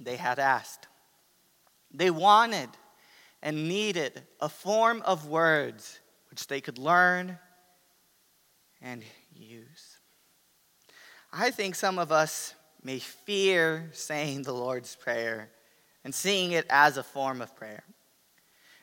[0.00, 0.88] they had asked.
[1.92, 2.70] They wanted
[3.42, 6.00] and needed a form of words
[6.36, 7.38] which they could learn
[8.82, 9.02] and
[9.34, 9.96] use.
[11.32, 15.48] I think some of us may fear saying the Lord's Prayer
[16.04, 17.84] and seeing it as a form of prayer.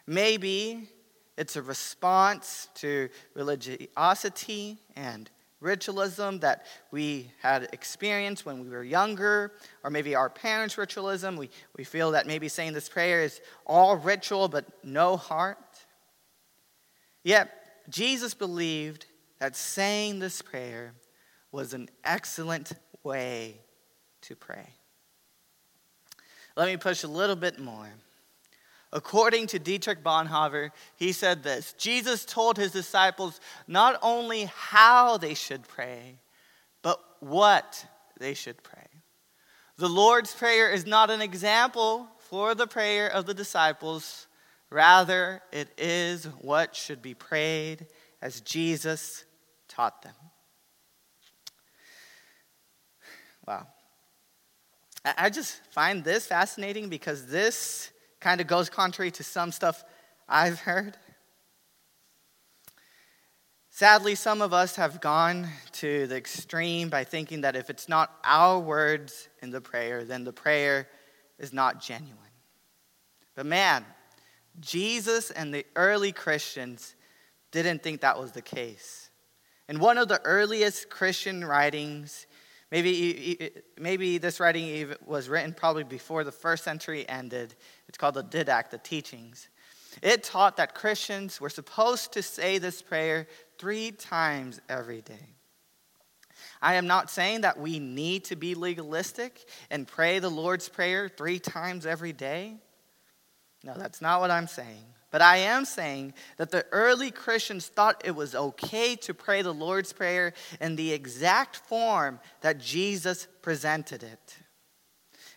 [0.08, 0.90] Maybe
[1.38, 9.52] it's a response to religiosity and ritualism that we had experienced when we were younger,
[9.84, 11.38] or maybe our parents' ritualism.
[11.38, 15.60] We, we feel that maybe saying this prayer is all ritual but no heart.
[17.24, 17.52] Yet,
[17.90, 19.06] Jesus believed
[19.40, 20.94] that saying this prayer
[21.52, 23.60] was an excellent way
[24.22, 24.70] to pray.
[26.56, 27.90] Let me push a little bit more.
[28.92, 35.34] According to Dietrich Bonhoeffer, he said this Jesus told his disciples not only how they
[35.34, 36.20] should pray,
[36.84, 37.86] but what
[38.20, 38.88] they should pray.
[39.78, 44.28] The Lord's Prayer is not an example for the prayer of the disciples,
[44.74, 47.86] rather, it is what should be prayed
[48.22, 49.24] as Jesus
[49.68, 50.16] taught them.
[53.48, 53.68] Wow.
[55.06, 59.84] I just find this fascinating because this kind of goes contrary to some stuff
[60.28, 60.98] I've heard.
[63.70, 68.16] Sadly, some of us have gone to the extreme by thinking that if it's not
[68.24, 70.88] our words in the prayer, then the prayer
[71.40, 72.18] is not genuine.
[73.36, 73.84] But man,
[74.60, 76.96] Jesus and the early Christians
[77.52, 79.10] didn't think that was the case.
[79.70, 82.28] In one of the earliest Christian writings,
[82.74, 87.54] Maybe, maybe this writing was written probably before the first century ended.
[87.88, 89.48] It's called the Didache, the Teachings.
[90.02, 93.28] It taught that Christians were supposed to say this prayer
[93.60, 95.36] three times every day.
[96.64, 101.08] I am not saying that we need to be legalistic and pray the Lord's Prayer
[101.08, 102.56] three times every day.
[103.64, 104.86] No, that's not what I'm saying.
[105.10, 109.54] But I am saying that the early Christians thought it was okay to pray the
[109.54, 114.38] Lord's Prayer in the exact form that Jesus presented it.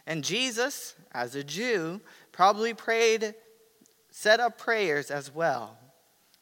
[0.06, 2.00] And Jesus, as a Jew,
[2.32, 3.34] probably prayed,
[4.10, 5.76] set up prayers as well.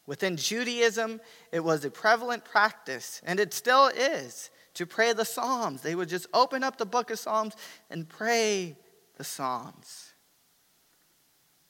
[0.07, 1.19] Within Judaism,
[1.51, 5.81] it was a prevalent practice, and it still is, to pray the Psalms.
[5.81, 7.55] They would just open up the book of Psalms
[7.89, 8.77] and pray
[9.17, 10.13] the Psalms.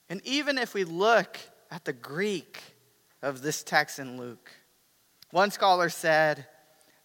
[0.09, 1.37] And even if we look
[1.71, 2.61] at the Greek
[3.21, 4.51] of this text in Luke.
[5.31, 6.45] One scholar said,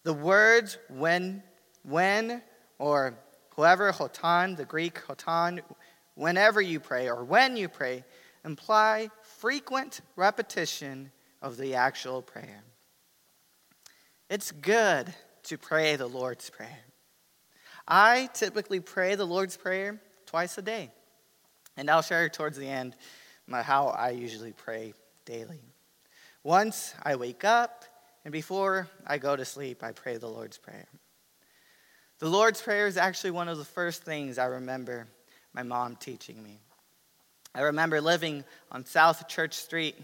[0.03, 1.43] the words when,
[1.83, 2.41] when,
[2.77, 3.17] or
[3.55, 5.61] whoever, hotan, the Greek hotan,
[6.15, 8.03] whenever you pray or when you pray,
[8.45, 11.11] imply frequent repetition
[11.41, 12.63] of the actual prayer.
[14.29, 16.79] It's good to pray the Lord's Prayer.
[17.87, 20.91] I typically pray the Lord's Prayer twice a day.
[21.81, 22.95] And I'll share towards the end
[23.47, 24.93] my, how I usually pray
[25.25, 25.63] daily.
[26.43, 27.85] Once I wake up,
[28.23, 30.85] and before I go to sleep, I pray the Lord's Prayer.
[32.19, 35.07] The Lord's Prayer is actually one of the first things I remember
[35.53, 36.59] my mom teaching me.
[37.55, 39.95] I remember living on South Church Street,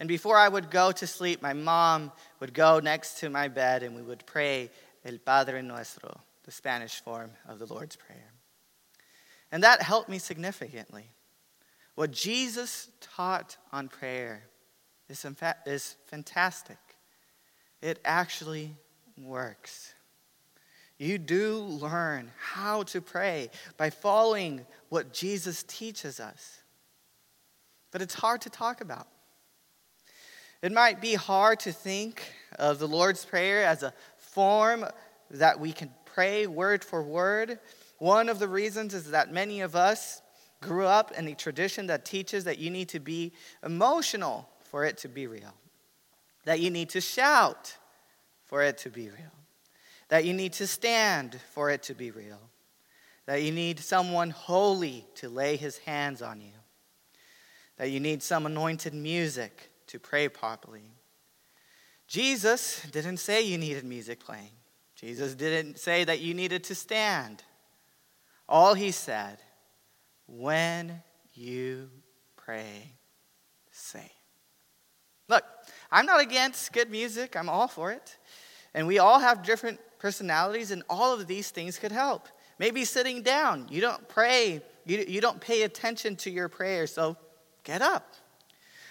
[0.00, 3.82] and before I would go to sleep, my mom would go next to my bed
[3.82, 4.70] and we would pray
[5.04, 8.32] El Padre Nuestro, the Spanish form of the Lord's Prayer.
[9.52, 11.10] And that helped me significantly.
[11.96, 14.42] What Jesus taught on prayer
[15.08, 15.26] is,
[15.66, 16.78] is fantastic.
[17.80, 18.76] It actually
[19.18, 19.94] works.
[20.98, 26.60] You do learn how to pray by following what Jesus teaches us.
[27.90, 29.08] But it's hard to talk about.
[30.60, 32.22] It might be hard to think
[32.58, 34.84] of the Lord's Prayer as a form
[35.30, 37.58] that we can pray word for word.
[37.98, 40.20] One of the reasons is that many of us
[40.60, 43.32] grew up in a tradition that teaches that you need to be
[43.64, 45.54] emotional for it to be real,
[46.44, 47.76] that you need to shout
[48.44, 49.32] for it to be real,
[50.08, 52.40] that you need to stand for it to be real,
[53.26, 56.52] that you need someone holy to lay his hands on you,
[57.76, 60.90] that you need some anointed music to pray properly.
[62.08, 64.50] Jesus didn't say you needed music playing.
[64.94, 67.42] Jesus didn't say that you needed to stand.
[68.48, 69.38] All he said,
[70.26, 71.02] when
[71.34, 71.90] you
[72.36, 72.92] pray,
[73.70, 74.10] say.
[75.28, 75.44] Look,
[75.90, 78.18] I'm not against good music, I'm all for it.
[78.74, 82.28] And we all have different personalities, and all of these things could help.
[82.58, 87.16] Maybe sitting down, you don't pray, you, you don't pay attention to your prayer, so
[87.64, 88.14] get up.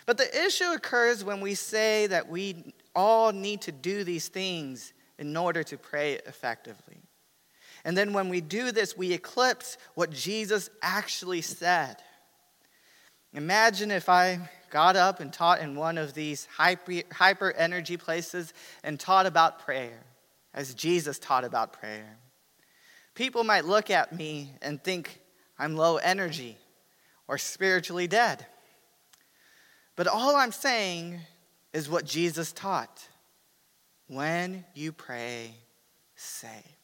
[0.06, 4.93] But the issue occurs when we say that we all need to do these things
[5.17, 7.05] in order to pray effectively.
[7.86, 11.98] And then when we do this, we eclipse what Jesus actually said.
[13.32, 18.54] Imagine if I got up and taught in one of these hyper, hyper energy places
[18.84, 20.04] and taught about prayer,
[20.54, 22.17] as Jesus taught about prayer.
[23.13, 25.21] People might look at me and think
[25.60, 26.58] I'm low energy
[27.28, 28.45] or spiritually dead.
[29.95, 31.19] But all I'm saying
[31.71, 33.08] is what Jesus taught.
[34.08, 35.54] When you pray,
[36.15, 36.75] say.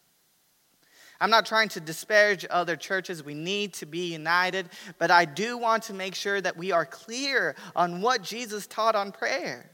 [1.21, 3.23] I'm not trying to disparage other churches.
[3.23, 6.85] We need to be united, but I do want to make sure that we are
[6.85, 9.69] clear on what Jesus taught on prayer.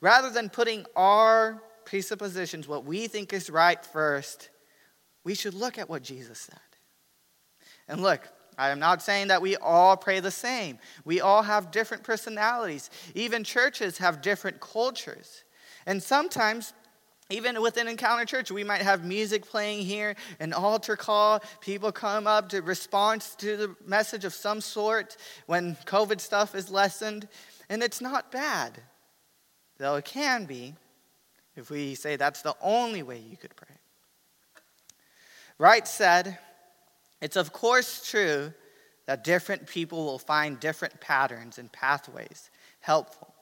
[0.00, 4.50] Rather than putting our presuppositions, what we think is right first,
[5.22, 6.58] we should look at what Jesus said.
[7.86, 10.78] And look, I am not saying that we all pray the same.
[11.04, 12.90] We all have different personalities.
[13.14, 15.44] Even churches have different cultures.
[15.86, 16.72] And sometimes
[17.32, 21.42] even within Encounter Church, we might have music playing here, an altar call.
[21.60, 25.16] People come up to respond to the message of some sort
[25.46, 27.28] when COVID stuff is lessened.
[27.68, 28.80] And it's not bad,
[29.78, 30.74] though it can be
[31.56, 33.76] if we say that's the only way you could pray.
[35.58, 36.38] Wright said,
[37.20, 38.52] It's of course true
[39.06, 43.34] that different people will find different patterns and pathways helpful.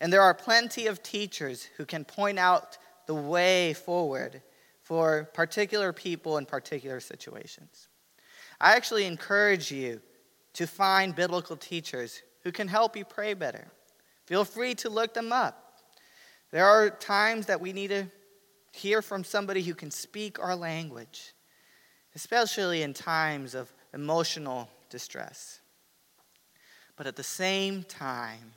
[0.00, 4.42] And there are plenty of teachers who can point out the way forward
[4.82, 7.88] for particular people in particular situations.
[8.60, 10.00] I actually encourage you
[10.54, 13.68] to find biblical teachers who can help you pray better.
[14.26, 15.80] Feel free to look them up.
[16.50, 18.06] There are times that we need to
[18.72, 21.32] hear from somebody who can speak our language,
[22.14, 25.60] especially in times of emotional distress.
[26.96, 28.52] But at the same time,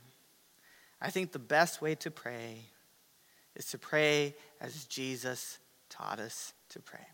[1.01, 2.65] I think the best way to pray
[3.57, 5.57] is to pray as Jesus
[5.89, 7.05] taught us to pray,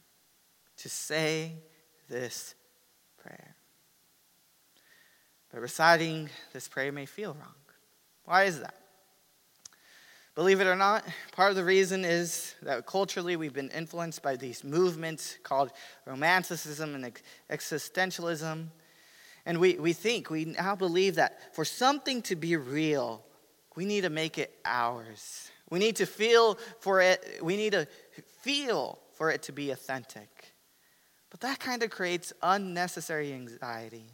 [0.77, 1.53] to say
[2.09, 2.53] this
[3.17, 3.55] prayer.
[5.51, 7.55] But reciting this prayer may feel wrong.
[8.25, 8.75] Why is that?
[10.35, 14.35] Believe it or not, part of the reason is that culturally we've been influenced by
[14.35, 15.71] these movements called
[16.05, 17.13] romanticism and
[17.51, 18.67] existentialism.
[19.45, 23.23] And we, we think, we now believe that for something to be real,
[23.75, 25.51] we need to make it ours.
[25.69, 27.87] We need to feel for it, we need to
[28.41, 30.53] feel for it to be authentic.
[31.29, 34.05] But that kind of creates unnecessary anxiety.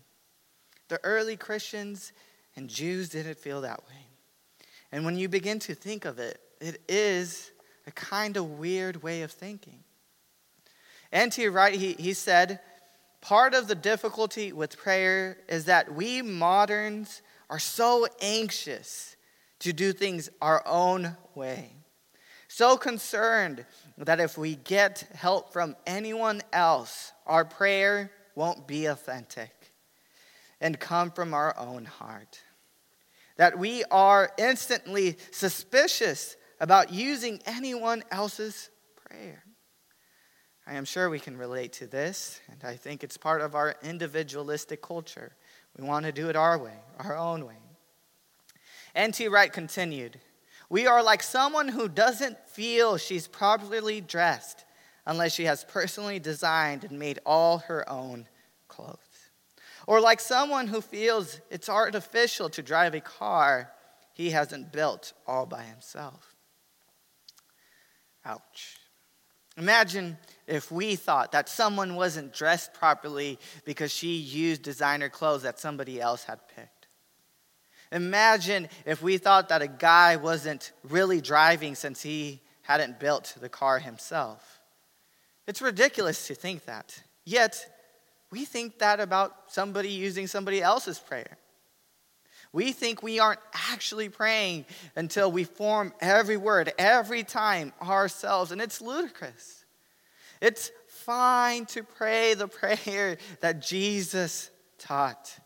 [0.87, 2.13] The early Christians
[2.55, 4.05] and Jews didn't feel that way.
[4.91, 7.51] And when you begin to think of it, it is
[7.85, 9.83] a kind of weird way of thinking.
[11.11, 11.47] N.T.
[11.47, 12.59] Wright, he, he said,
[13.21, 19.15] part of the difficulty with prayer is that we moderns are so anxious
[19.59, 21.71] to do things our own way.
[22.47, 23.65] So concerned
[23.97, 29.73] that if we get help from anyone else, our prayer won't be authentic
[30.59, 32.41] and come from our own heart.
[33.37, 38.69] That we are instantly suspicious about using anyone else's
[39.05, 39.43] prayer.
[40.67, 43.75] I am sure we can relate to this, and I think it's part of our
[43.81, 45.33] individualistic culture.
[45.77, 47.55] We want to do it our way, our own way.
[48.99, 49.29] N.T.
[49.29, 50.19] Wright continued
[50.69, 54.65] We are like someone who doesn't feel she's properly dressed
[55.05, 58.27] unless she has personally designed and made all her own
[58.67, 58.97] clothes.
[59.87, 63.71] Or like someone who feels it's artificial to drive a car
[64.13, 66.35] he hasn't built all by himself.
[68.25, 68.79] Ouch.
[69.55, 75.57] Imagine if we thought that someone wasn't dressed properly because she used designer clothes that
[75.57, 76.78] somebody else had picked.
[77.91, 83.49] Imagine if we thought that a guy wasn't really driving since he hadn't built the
[83.49, 84.59] car himself.
[85.47, 87.01] It's ridiculous to think that.
[87.25, 87.65] Yet,
[88.31, 91.37] we think that about somebody using somebody else's prayer.
[92.51, 93.39] We think we aren't
[93.71, 94.65] actually praying
[94.95, 99.65] until we form every word, every time ourselves, and it's ludicrous.
[100.41, 102.47] It's fine to pray the
[102.87, 105.39] prayer that Jesus taught.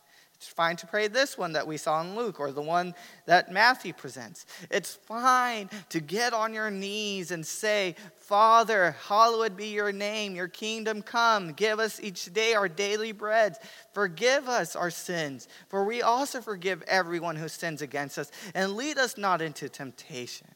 [0.44, 2.94] It's fine to pray this one that we saw in Luke or the one
[3.28, 4.46] that Matthew presents.
[4.70, 10.50] It's fine to get on your knees and say, Father, hallowed be your name, your
[10.50, 11.54] kingdom come.
[11.54, 13.56] Give us each day our daily bread.
[13.94, 18.30] Forgive us our sins, for we also forgive everyone who sins against us.
[18.54, 20.50] And lead us not into temptation.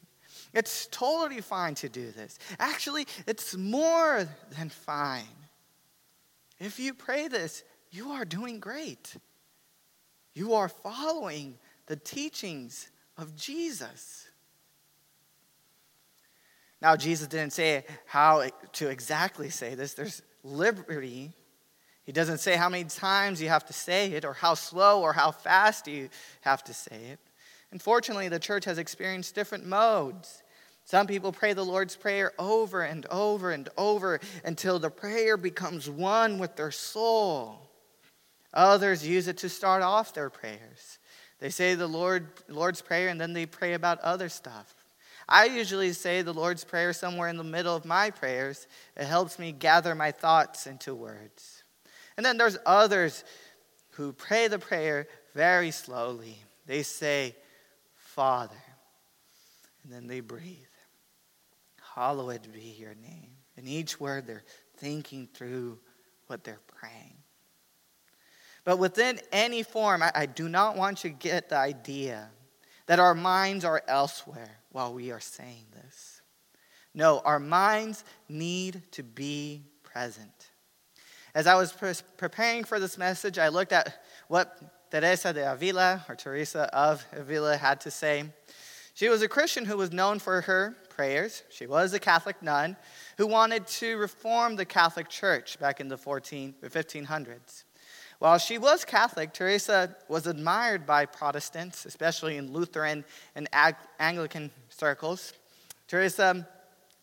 [0.52, 2.38] It's totally fine to do this.
[2.60, 4.28] Actually, it's more
[4.58, 5.24] than fine.
[6.60, 9.16] If you pray this, you are doing great.
[10.34, 14.26] You are following the teachings of Jesus.
[16.80, 19.94] Now, Jesus didn't say how to exactly say this.
[19.94, 21.32] There's liberty.
[22.04, 25.12] He doesn't say how many times you have to say it, or how slow or
[25.12, 26.08] how fast you
[26.42, 27.18] have to say it.
[27.72, 30.42] Unfortunately, the church has experienced different modes.
[30.84, 35.90] Some people pray the Lord's Prayer over and over and over until the prayer becomes
[35.90, 37.67] one with their soul.
[38.54, 40.98] Others use it to start off their prayers.
[41.38, 44.74] They say the Lord, Lord's Prayer and then they pray about other stuff.
[45.28, 48.66] I usually say the Lord's Prayer somewhere in the middle of my prayers.
[48.96, 51.62] It helps me gather my thoughts into words.
[52.16, 53.24] And then there's others
[53.90, 56.38] who pray the prayer very slowly.
[56.66, 57.36] They say,
[57.94, 58.56] Father,
[59.84, 60.56] and then they breathe.
[61.94, 63.30] Hallowed be your name.
[63.56, 64.44] In each word, they're
[64.76, 65.78] thinking through
[66.26, 67.17] what they're praying.
[68.68, 72.28] But within any form, I, I do not want you to get the idea
[72.84, 76.20] that our minds are elsewhere while we are saying this.
[76.92, 80.50] No, our minds need to be present.
[81.34, 86.04] As I was pre- preparing for this message, I looked at what Teresa de Avila,
[86.06, 88.24] or Teresa of Avila, had to say.
[88.92, 91.42] She was a Christian who was known for her prayers.
[91.48, 92.76] She was a Catholic nun
[93.16, 97.64] who wanted to reform the Catholic Church back in the 14, 1500s.
[98.18, 103.04] While she was Catholic, Teresa was admired by Protestants, especially in Lutheran
[103.36, 103.48] and
[104.00, 105.32] Anglican circles.
[105.86, 106.48] Teresa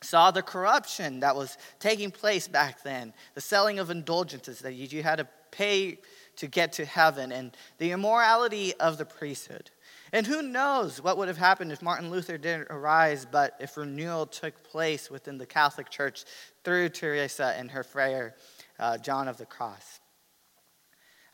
[0.02, 5.04] saw the corruption that was taking place back then, the selling of indulgences that you
[5.04, 5.98] had to pay
[6.36, 9.72] to get to heaven, and the immorality of the priesthood.
[10.12, 14.26] And who knows what would have happened if Martin Luther didn't arise, but if renewal
[14.26, 16.26] took place within the Catholic Church
[16.66, 18.36] through Teresa and her friar,
[18.80, 20.02] uh, John of the Cross.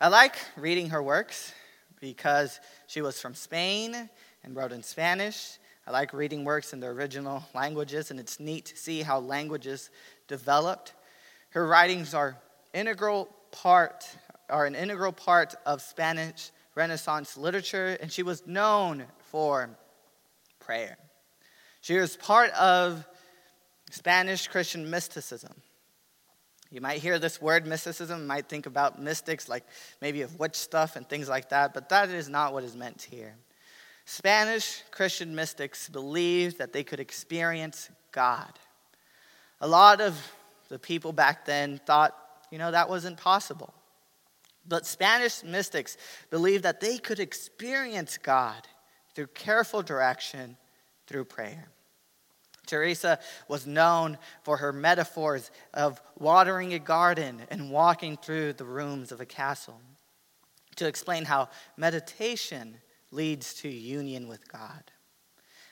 [0.01, 1.53] I like reading her works
[1.99, 4.09] because she was from Spain
[4.43, 5.59] and wrote in Spanish.
[5.85, 9.91] I like reading works in their original languages, and it's neat to see how languages
[10.27, 10.93] developed.
[11.51, 12.35] Her writings are
[12.73, 14.03] integral part
[14.49, 19.69] are an integral part of Spanish Renaissance literature, and she was known for
[20.59, 20.97] prayer.
[21.81, 23.05] She was part of
[23.91, 25.53] Spanish Christian mysticism.
[26.71, 29.65] You might hear this word mysticism, might think about mystics like
[30.01, 33.01] maybe of witch stuff and things like that, but that is not what is meant
[33.01, 33.35] here.
[34.05, 38.51] Spanish Christian mystics believed that they could experience God.
[39.59, 40.17] A lot of
[40.69, 42.15] the people back then thought,
[42.49, 43.73] you know, that wasn't possible.
[44.65, 45.97] But Spanish mystics
[46.29, 48.67] believed that they could experience God
[49.13, 50.55] through careful direction
[51.07, 51.67] through prayer.
[52.71, 53.19] Teresa
[53.49, 59.19] was known for her metaphors of watering a garden and walking through the rooms of
[59.19, 59.79] a castle
[60.77, 62.77] to explain how meditation
[63.11, 64.83] leads to union with God.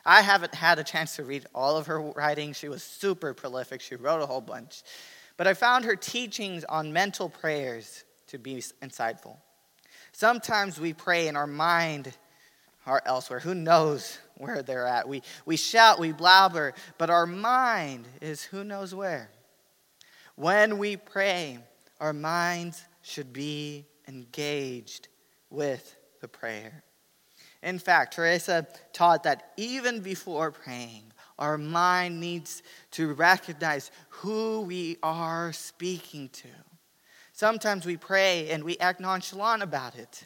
[0.06, 2.52] I haven't had a chance to read all of her writing.
[2.52, 4.84] She was super prolific, she wrote a whole bunch.
[5.38, 9.38] But I found her teachings on mental prayers to be insightful.
[10.12, 12.14] Sometimes we pray and our mind
[12.86, 13.39] are elsewhere.
[13.39, 15.07] Who knows where they're at.
[15.07, 19.29] We, we shout, we blabber, but our mind is who knows where.
[20.35, 21.59] When we pray,
[21.99, 25.09] our minds should be engaged
[25.49, 26.83] with the prayer.
[27.61, 34.97] In fact, Teresa taught that even before praying, our mind needs to recognize who we
[35.03, 36.47] are speaking to.
[37.33, 40.25] Sometimes we pray and we act nonchalant about it.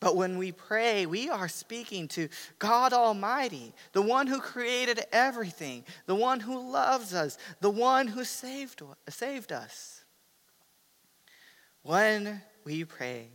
[0.00, 2.28] But when we pray, we are speaking to
[2.58, 8.24] God Almighty, the one who created everything, the one who loves us, the one who
[8.24, 10.02] saved, saved us.
[11.82, 13.28] When we pray,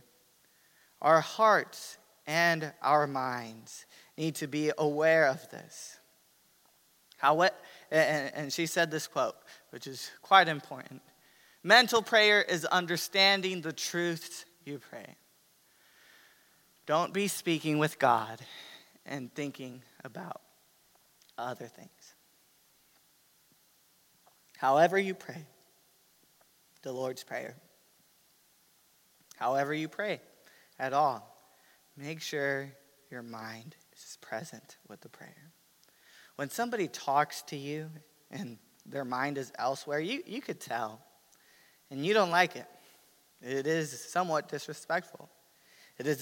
[1.00, 3.86] our hearts and our minds
[4.18, 5.98] need to be aware of this.
[7.16, 7.60] How what,
[7.92, 9.36] and she said this quote,
[9.70, 11.00] which is quite important.
[11.62, 15.16] Mental prayer is understanding the truths you pray.
[16.86, 18.40] Don't be speaking with God
[19.04, 20.40] and thinking about
[21.36, 22.14] other things.
[24.56, 25.44] However, you pray,
[26.82, 27.56] the Lord's Prayer.
[29.36, 30.20] However, you pray
[30.78, 31.36] at all,
[31.96, 32.72] make sure
[33.10, 35.50] your mind is present with the prayer.
[36.36, 37.90] When somebody talks to you
[38.30, 41.00] and their mind is elsewhere, you, you could tell,
[41.90, 42.66] and you don't like it.
[43.42, 45.28] It is somewhat disrespectful.
[45.98, 46.18] It is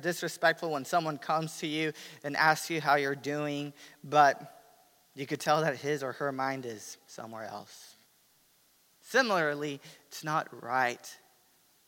[0.00, 1.92] disrespectful when someone comes to you
[2.22, 3.72] and asks you how you're doing,
[4.04, 4.60] but
[5.14, 7.96] you could tell that his or her mind is somewhere else.
[9.02, 11.16] Similarly, it's not right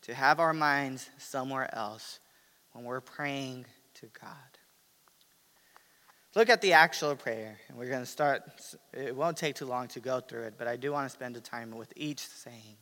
[0.03, 2.19] to have our minds somewhere else
[2.73, 4.35] when we're praying to God.
[6.35, 8.43] Look at the actual prayer, and we're going to start.
[8.93, 11.35] It won't take too long to go through it, but I do want to spend
[11.35, 12.77] the time with each saying.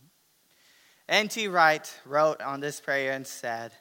[1.09, 1.49] N.T.
[1.49, 3.73] Wright wrote on this prayer and said,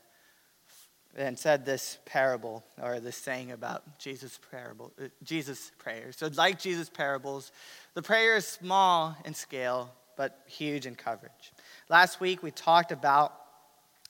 [1.18, 6.12] and said this parable or this saying about Jesus' parable, uh, Jesus' prayer.
[6.12, 7.52] So, like Jesus' parables,
[7.96, 11.54] the prayer is small in scale but huge in coverage.
[11.90, 13.34] Last week we talked about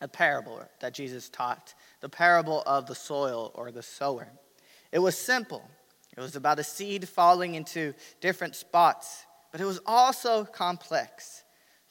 [0.02, 4.28] a parable that Jesus taught, the parable of the soil or the sower.
[4.92, 5.70] It was simple.
[6.16, 11.44] It was about a seed falling into different spots, but it was also complex.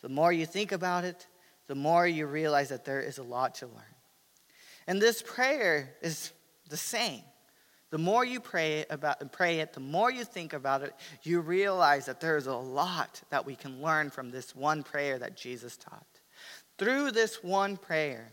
[0.03, 1.27] The more you think about it,
[1.69, 3.96] the more you realize that there is a lot to learn.
[4.87, 6.33] And this prayer is
[6.69, 7.23] the same.
[7.91, 11.41] The more you pray about and pray it, the more you think about it, you
[11.41, 15.37] realize that there is a lot that we can learn from this one prayer that
[15.37, 16.07] Jesus taught.
[16.79, 18.33] Through this one prayer,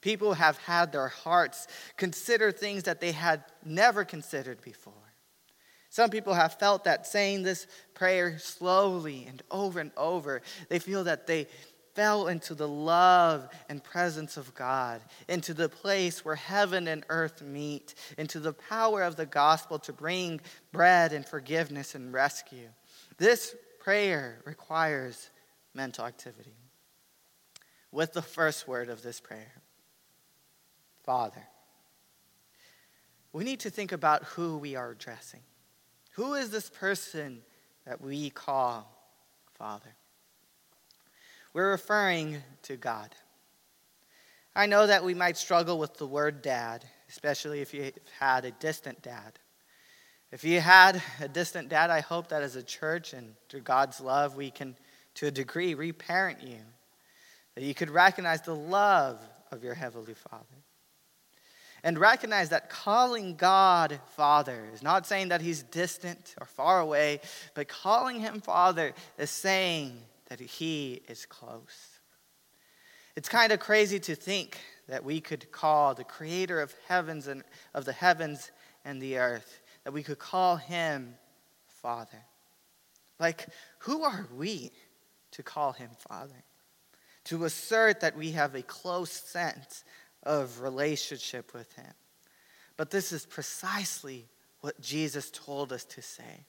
[0.00, 4.94] people have had their hearts consider things that they had never considered before.
[5.90, 11.04] Some people have felt that saying this prayer slowly and over and over, they feel
[11.04, 11.46] that they
[11.96, 17.40] fell into the love and presence of God, into the place where heaven and earth
[17.40, 20.40] meet, into the power of the gospel to bring
[20.72, 22.68] bread and forgiveness and rescue.
[23.16, 25.30] This prayer requires
[25.72, 26.54] mental activity.
[27.90, 29.54] With the first word of this prayer,
[31.04, 31.46] Father.
[33.32, 35.40] We need to think about who we are addressing.
[36.12, 37.42] Who is this person
[37.86, 38.90] that we call
[39.54, 39.94] Father?
[41.56, 43.08] We're referring to God.
[44.54, 48.50] I know that we might struggle with the word dad, especially if you had a
[48.50, 49.38] distant dad.
[50.30, 54.02] If you had a distant dad, I hope that as a church and through God's
[54.02, 54.76] love, we can,
[55.14, 56.58] to a degree, reparent you.
[57.54, 59.18] That you could recognize the love
[59.50, 60.44] of your Heavenly Father.
[61.82, 67.20] And recognize that calling God Father is not saying that He's distant or far away,
[67.54, 69.96] but calling Him Father is saying
[70.26, 72.00] that He is close.
[73.16, 74.58] It's kind of crazy to think
[74.88, 77.42] that we could call the creator of heavens and
[77.74, 78.50] of the heavens
[78.84, 81.14] and the earth, that we could call him
[81.66, 82.24] Father.
[83.18, 83.46] Like,
[83.78, 84.70] who are we
[85.32, 86.44] to call him Father?
[87.24, 89.84] To assert that we have a close sense
[90.22, 91.92] of relationship with him.
[92.76, 94.28] But this is precisely
[94.60, 96.44] what Jesus told us to say.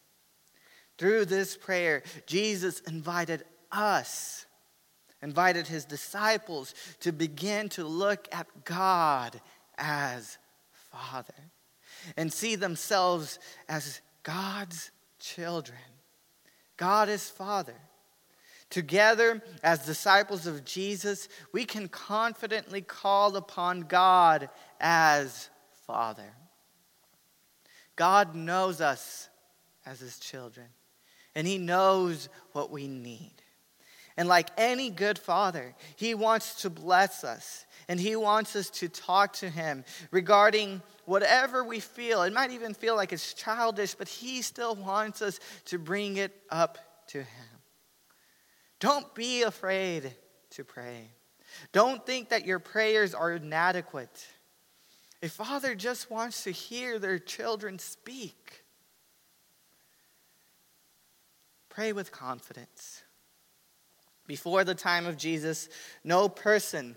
[0.97, 4.45] Through this prayer, Jesus invited us,
[5.21, 9.39] invited his disciples to begin to look at God
[9.77, 10.37] as
[10.91, 11.33] Father
[12.15, 15.79] and see themselves as God's children.
[16.77, 17.75] God is Father.
[18.69, 24.49] Together, as disciples of Jesus, we can confidently call upon God
[24.79, 25.49] as
[25.85, 26.33] Father.
[27.95, 29.29] God knows us
[29.85, 30.67] as His children,
[31.33, 33.33] and He knows what we need.
[34.17, 38.89] And like any good father, he wants to bless us and he wants us to
[38.89, 42.23] talk to him regarding whatever we feel.
[42.23, 46.35] It might even feel like it's childish, but he still wants us to bring it
[46.49, 47.47] up to him.
[48.79, 50.11] Don't be afraid
[50.51, 51.11] to pray.
[51.71, 54.27] Don't think that your prayers are inadequate.
[55.23, 58.63] A father just wants to hear their children speak.
[61.69, 63.03] Pray with confidence.
[64.27, 65.69] Before the time of Jesus,
[66.03, 66.95] no person,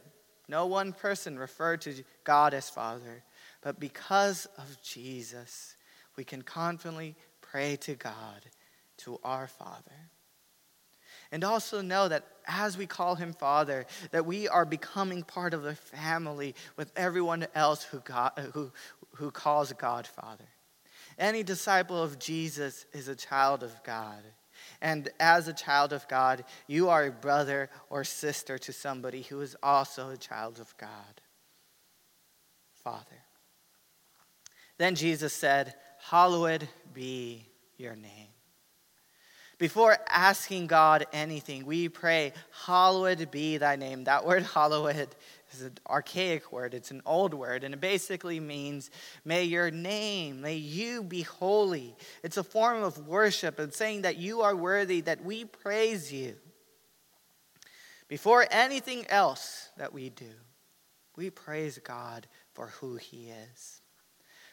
[0.49, 3.23] no one person referred to God as Father.
[3.63, 5.77] But because of Jesus,
[6.17, 8.43] we can confidently pray to God,
[8.99, 10.11] to our Father.
[11.33, 15.63] And also know that as we call him Father, that we are becoming part of
[15.63, 18.73] the family with everyone else who, God, who,
[19.15, 20.49] who calls God Father.
[21.19, 24.23] Any disciple of Jesus is a child of God.
[24.83, 29.41] And as a child of God, you are a brother or sister to somebody who
[29.43, 31.21] is also a child of God.
[32.83, 33.25] Father.
[34.79, 38.30] Then Jesus said, Hallowed be your name.
[39.61, 42.33] Before asking God anything, we pray,
[42.65, 44.05] Hallowed be thy name.
[44.05, 45.15] That word, hallowed,
[45.53, 48.91] is an archaic word, it's an old word, and it basically means,
[49.23, 51.95] May your name, may you be holy.
[52.23, 56.37] It's a form of worship and saying that you are worthy, that we praise you.
[58.09, 60.33] Before anything else that we do,
[61.17, 63.80] we praise God for who he is.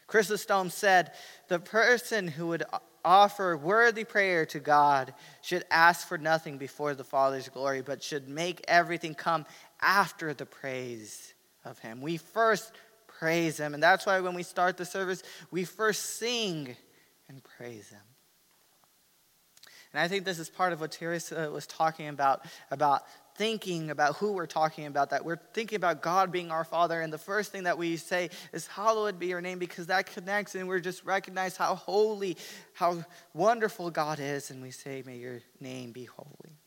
[0.08, 1.12] Chrysostom said,
[1.46, 2.64] The person who would
[3.04, 8.28] offer worthy prayer to God should ask for nothing before the Father's glory, but should
[8.28, 9.46] make everything come
[9.80, 11.34] after the praise
[11.64, 12.00] of him.
[12.00, 12.72] We first
[13.06, 16.76] praise him, and that's why when we start the service, we first sing
[17.28, 18.00] and praise him.
[19.92, 23.02] And I think this is part of what Teresa was talking about, about
[23.38, 27.00] thinking about who we're talking about, that we're thinking about God being our Father.
[27.00, 30.56] And the first thing that we say is, Hallowed be your name, because that connects
[30.56, 32.36] and we're just recognize how holy,
[32.74, 34.50] how wonderful God is.
[34.50, 36.58] And we say, May your name be holy.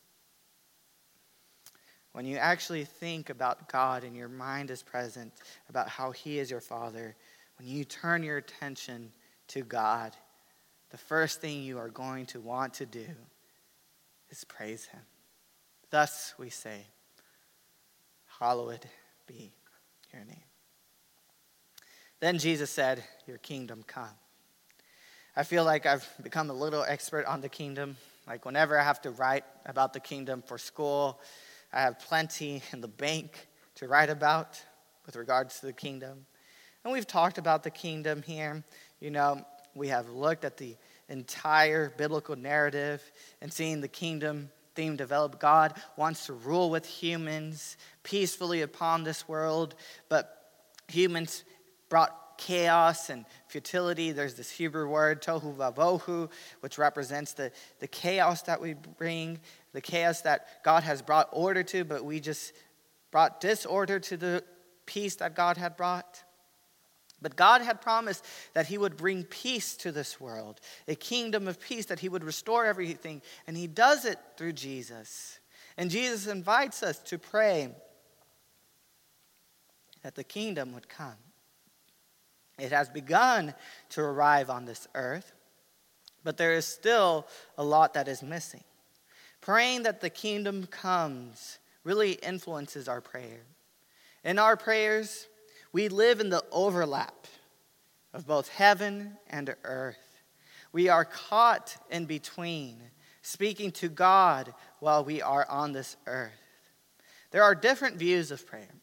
[2.13, 5.31] When you actually think about God and your mind is present
[5.69, 7.15] about how He is your Father,
[7.57, 9.11] when you turn your attention
[9.49, 10.15] to God,
[10.89, 13.05] the first thing you are going to want to do
[14.29, 15.01] is praise Him.
[15.91, 16.87] Thus we say,
[18.39, 18.85] Hallowed
[19.27, 19.51] be
[20.11, 20.43] your name.
[22.21, 24.09] Then Jesus said, Your kingdom come.
[25.35, 27.97] I feel like I've become a little expert on the kingdom.
[28.27, 31.19] Like, whenever I have to write about the kingdom for school,
[31.71, 34.61] I have plenty in the bank to write about
[35.05, 36.25] with regards to the kingdom.
[36.83, 38.63] And we've talked about the kingdom here.
[38.99, 40.75] You know, we have looked at the
[41.09, 43.01] entire biblical narrative
[43.41, 45.39] and seen the kingdom theme developed.
[45.39, 49.75] God wants to rule with humans peacefully upon this world,
[50.09, 50.49] but
[50.87, 51.43] humans
[51.89, 54.11] brought chaos and futility.
[54.11, 56.29] There's this Hebrew word, tohu vavohu,
[56.61, 59.39] which represents the, the chaos that we bring,
[59.73, 62.53] the chaos that God has brought order to, but we just
[63.11, 64.43] brought disorder to the
[64.85, 66.23] peace that God had brought.
[67.21, 71.59] But God had promised that He would bring peace to this world, a kingdom of
[71.59, 73.21] peace, that He would restore everything.
[73.45, 75.39] And He does it through Jesus.
[75.77, 77.69] And Jesus invites us to pray
[80.01, 81.15] that the kingdom would come.
[82.59, 83.53] It has begun
[83.89, 85.31] to arrive on this earth,
[86.23, 88.63] but there is still a lot that is missing.
[89.41, 93.41] Praying that the kingdom comes really influences our prayer.
[94.23, 95.27] In our prayers,
[95.71, 97.27] we live in the overlap
[98.13, 99.97] of both heaven and earth.
[100.73, 102.81] We are caught in between,
[103.21, 106.31] speaking to God while we are on this earth.
[107.31, 108.73] There are different views of prayer.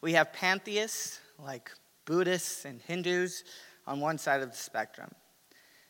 [0.00, 1.72] We have pantheists, like
[2.04, 3.42] Buddhists and Hindus,
[3.86, 5.10] on one side of the spectrum.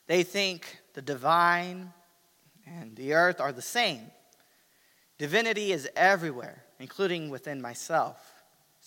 [0.06, 1.92] They think the divine
[2.66, 4.10] and the earth are the same.
[5.18, 8.37] Divinity is everywhere, including within myself.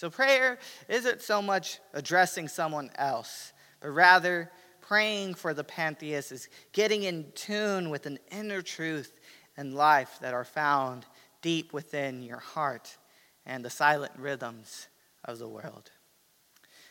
[0.02, 0.58] So prayer
[0.90, 4.50] isn't so much addressing someone else, but rather
[4.82, 9.20] praying for the pantheist is getting in tune with an inner truth
[9.56, 11.06] and life that are found
[11.44, 12.98] deep within your heart
[13.46, 14.88] and the silent rhythms
[15.24, 15.92] of the world.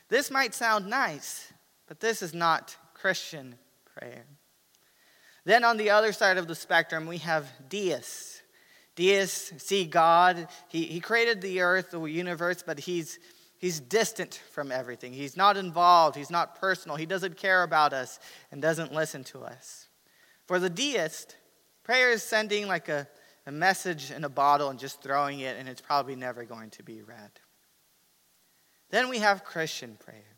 [0.08, 1.52] This might sound nice,
[1.88, 3.56] but this is not Christian
[3.92, 4.24] prayer.
[5.44, 8.39] Then on the other side of the spectrum, we have deists
[8.96, 10.48] Deists see God.
[10.68, 13.18] He, he created the earth, the universe, but he's,
[13.58, 15.12] he's distant from everything.
[15.12, 16.16] He's not involved.
[16.16, 16.96] He's not personal.
[16.96, 18.18] He doesn't care about us
[18.50, 19.88] and doesn't listen to us.
[20.46, 21.36] For the deist,
[21.84, 23.06] prayer is sending like a,
[23.46, 26.82] a message in a bottle and just throwing it, and it's probably never going to
[26.82, 27.30] be read.
[28.90, 30.36] Then we have Christian prayer.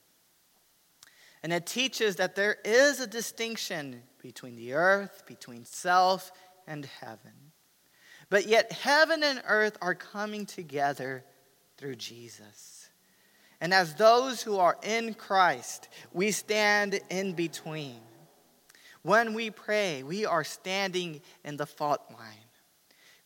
[1.43, 6.31] And it teaches that there is a distinction between the earth, between self,
[6.67, 7.52] and heaven.
[8.33, 11.23] But yet, heaven and earth are coming together
[11.77, 12.89] through Jesus.
[13.61, 18.01] And as those who are in Christ, we stand in between.
[19.03, 22.49] When we pray, we are standing in the fault line.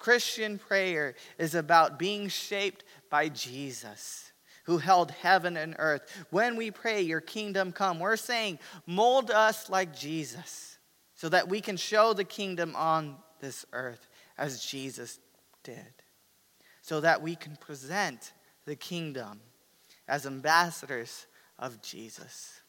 [0.01, 4.33] Christian prayer is about being shaped by Jesus,
[4.65, 6.03] who held heaven and earth.
[6.31, 10.79] When we pray, Your kingdom come, we're saying, mold us like Jesus
[11.15, 15.19] so that we can show the kingdom on this earth as Jesus
[15.63, 15.93] did,
[16.83, 18.33] so that we can present
[18.65, 19.41] the kingdom
[20.09, 21.27] as ambassadors
[21.59, 22.61] of Jesus.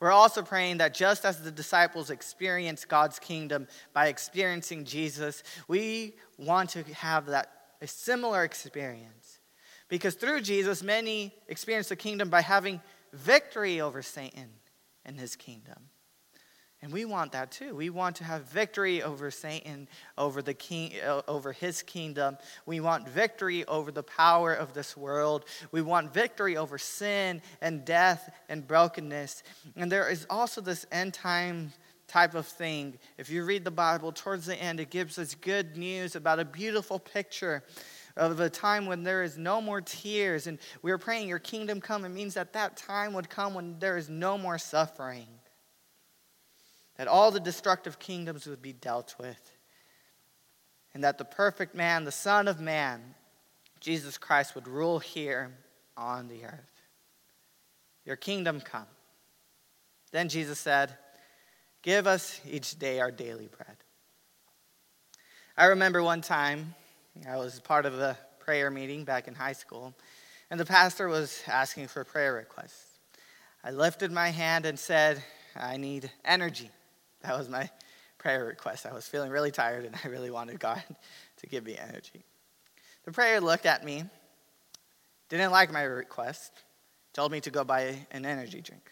[0.00, 6.14] We're also praying that just as the disciples experienced God's kingdom by experiencing Jesus, we
[6.38, 9.38] want to have that a similar experience.
[9.88, 12.80] Because through Jesus, many experience the kingdom by having
[13.12, 14.50] victory over Satan
[15.04, 15.88] and his kingdom.
[16.80, 17.74] And we want that too.
[17.74, 22.38] We want to have victory over Satan, over the king, uh, over his kingdom.
[22.66, 25.44] We want victory over the power of this world.
[25.72, 29.42] We want victory over sin and death and brokenness.
[29.74, 31.72] And there is also this end time
[32.06, 32.96] type of thing.
[33.18, 36.44] If you read the Bible towards the end, it gives us good news about a
[36.44, 37.64] beautiful picture
[38.16, 40.46] of a time when there is no more tears.
[40.46, 42.04] And we are praying, Your kingdom come.
[42.04, 45.26] It means that that time would come when there is no more suffering
[46.98, 49.52] that all the destructive kingdoms would be dealt with,
[50.92, 53.14] and that the perfect man, the Son of Man,
[53.80, 55.52] Jesus Christ, would rule here
[55.96, 56.82] on the earth.
[58.04, 58.86] Your kingdom come.
[60.10, 60.96] Then Jesus said,
[61.82, 63.76] Give us each day our daily bread.
[65.56, 66.74] I remember one time
[67.28, 69.94] I was part of a prayer meeting back in high school,
[70.50, 72.98] and the pastor was asking for prayer requests.
[73.62, 75.22] I lifted my hand and said,
[75.54, 76.70] I need energy.
[77.22, 77.70] That was my
[78.18, 78.86] prayer request.
[78.86, 80.82] I was feeling really tired and I really wanted God
[81.38, 82.24] to give me energy.
[83.04, 84.04] The prayer looked at me,
[85.28, 86.52] didn't like my request,
[87.12, 88.90] told me to go buy an energy drink.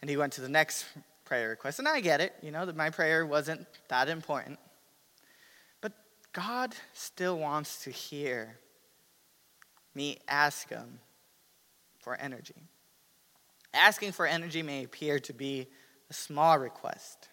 [0.00, 0.86] And he went to the next
[1.24, 1.78] prayer request.
[1.78, 4.58] And I get it, you know, that my prayer wasn't that important.
[5.80, 5.92] But
[6.32, 8.56] God still wants to hear
[9.94, 10.98] me ask him
[11.98, 12.54] for energy.
[13.74, 15.68] Asking for energy may appear to be
[16.10, 17.28] a small request.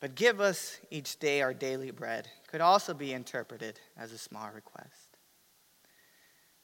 [0.00, 4.50] But give us each day our daily bread could also be interpreted as a small
[4.52, 5.16] request.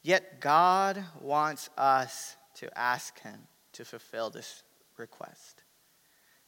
[0.03, 4.65] Yet God wants us to ask Him to fulfill this
[4.97, 5.63] request.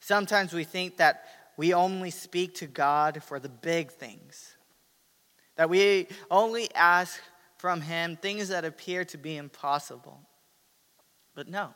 [0.01, 1.23] Sometimes we think that
[1.55, 4.55] we only speak to God for the big things,
[5.55, 7.21] that we only ask
[7.57, 10.19] from Him things that appear to be impossible.
[11.35, 11.73] But no.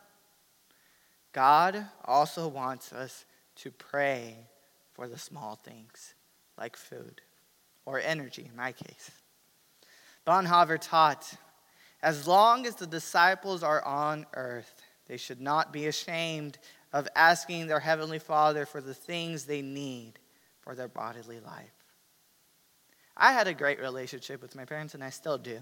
[1.35, 3.25] God also wants us
[3.57, 4.37] to pray
[4.93, 6.13] for the small things,
[6.57, 7.19] like food
[7.85, 9.11] or energy, in my case.
[10.25, 11.35] Bonhoeffer taught
[12.01, 16.57] as long as the disciples are on earth, they should not be ashamed
[16.93, 20.13] of asking their Heavenly Father for the things they need
[20.61, 21.73] for their bodily life.
[23.17, 25.59] I had a great relationship with my parents, and I still do.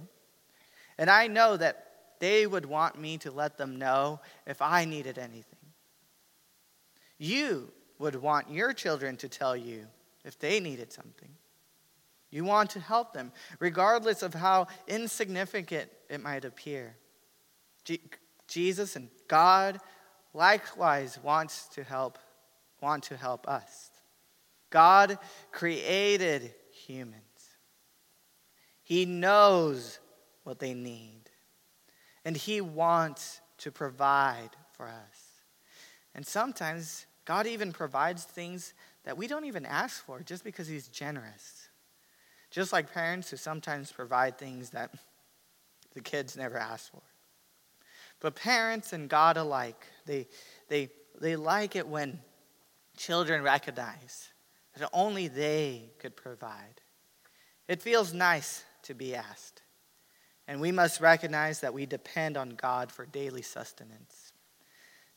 [1.00, 1.88] And I know that
[2.20, 5.63] they would want me to let them know if I needed anything.
[7.24, 9.88] You would want your children to tell you
[10.26, 11.30] if they needed something.
[12.32, 16.98] You want to help them, regardless of how insignificant it might appear.
[18.50, 19.80] Jesus and God
[20.34, 22.20] likewise wants to help
[22.82, 23.90] want to help us.
[24.70, 25.18] God
[25.54, 27.16] created humans.
[28.84, 30.00] He knows
[30.44, 31.22] what they need.
[32.26, 35.40] And he wants to provide for us.
[36.14, 38.74] And sometimes God even provides things
[39.06, 41.70] that we don't even ask for just because He's generous.
[42.52, 44.94] Just like parents who sometimes provide things that
[45.94, 47.02] the kids never ask for.
[48.20, 50.28] But parents and God alike, they,
[50.70, 52.20] they, they like it when
[52.96, 54.30] children recognize
[54.78, 56.82] that only they could provide.
[57.68, 59.62] It feels nice to be asked.
[60.48, 64.23] And we must recognize that we depend on God for daily sustenance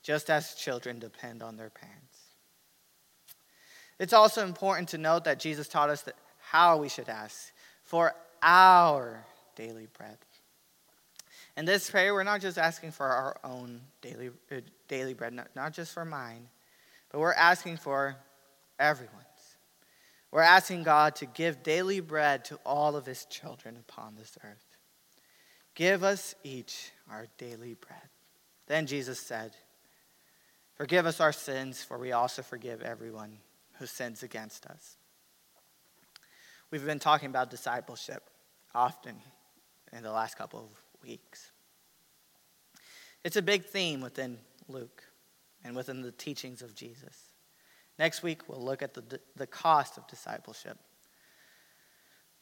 [0.07, 2.19] just as children depend on their parents.
[3.99, 7.53] It's also important to note that Jesus taught us that how we should ask
[7.83, 9.27] for our
[9.57, 10.17] daily bread.
[11.57, 15.49] In this prayer, we're not just asking for our own daily, uh, daily bread, not,
[15.57, 16.47] not just for mine,
[17.11, 18.15] but we're asking for
[18.79, 19.25] everyone's.
[20.31, 24.77] We're asking God to give daily bread to all of his children upon this earth.
[25.75, 28.09] Give us each our daily bread.
[28.69, 29.57] Then Jesus said,
[30.77, 33.39] Forgive us our sins, for we also forgive everyone
[33.79, 34.97] who sins against us.
[36.71, 38.23] We've been talking about discipleship
[38.75, 39.17] often
[39.93, 41.51] in the last couple of weeks.
[43.25, 45.03] It's a big theme within Luke
[45.65, 47.17] and within the teachings of Jesus.
[47.99, 50.77] Next week, we'll look at the, the cost of discipleship.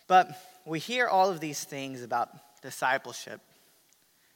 [0.09, 0.29] But
[0.67, 2.31] we hear all of these things about
[2.63, 3.41] discipleship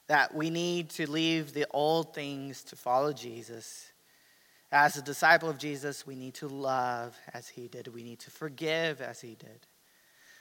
[0.06, 3.87] that we need to leave the old things to follow Jesus.
[4.70, 8.30] As a disciple of Jesus, we need to love as he did, we need to
[8.30, 9.66] forgive as he did.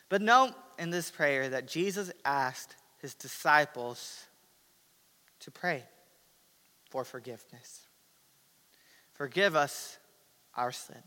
[0.10, 4.26] But note in this prayer that Jesus asked his disciples
[5.42, 5.84] to pray
[6.90, 7.88] for forgiveness.
[9.14, 9.98] Forgive us
[10.56, 11.02] our sins.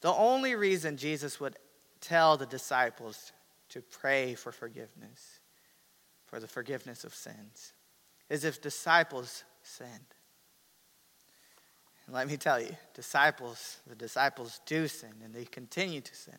[0.00, 1.56] The only reason Jesus would
[2.00, 3.32] tell the disciples
[3.70, 5.40] to pray for forgiveness
[6.30, 7.72] for the forgiveness of sins
[8.28, 10.14] is if disciples sinned.
[12.12, 16.38] Let me tell you, disciples, the disciples do sin and they continue to sin.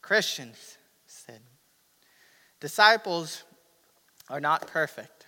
[0.00, 1.40] Christians sin.
[2.60, 3.44] Disciples
[4.30, 5.26] are not perfect,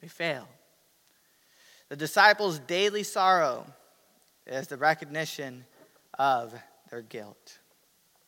[0.00, 0.48] they fail.
[1.88, 3.66] The disciples' daily sorrow
[4.46, 5.64] is the recognition
[6.18, 6.54] of
[6.90, 7.58] their guilt,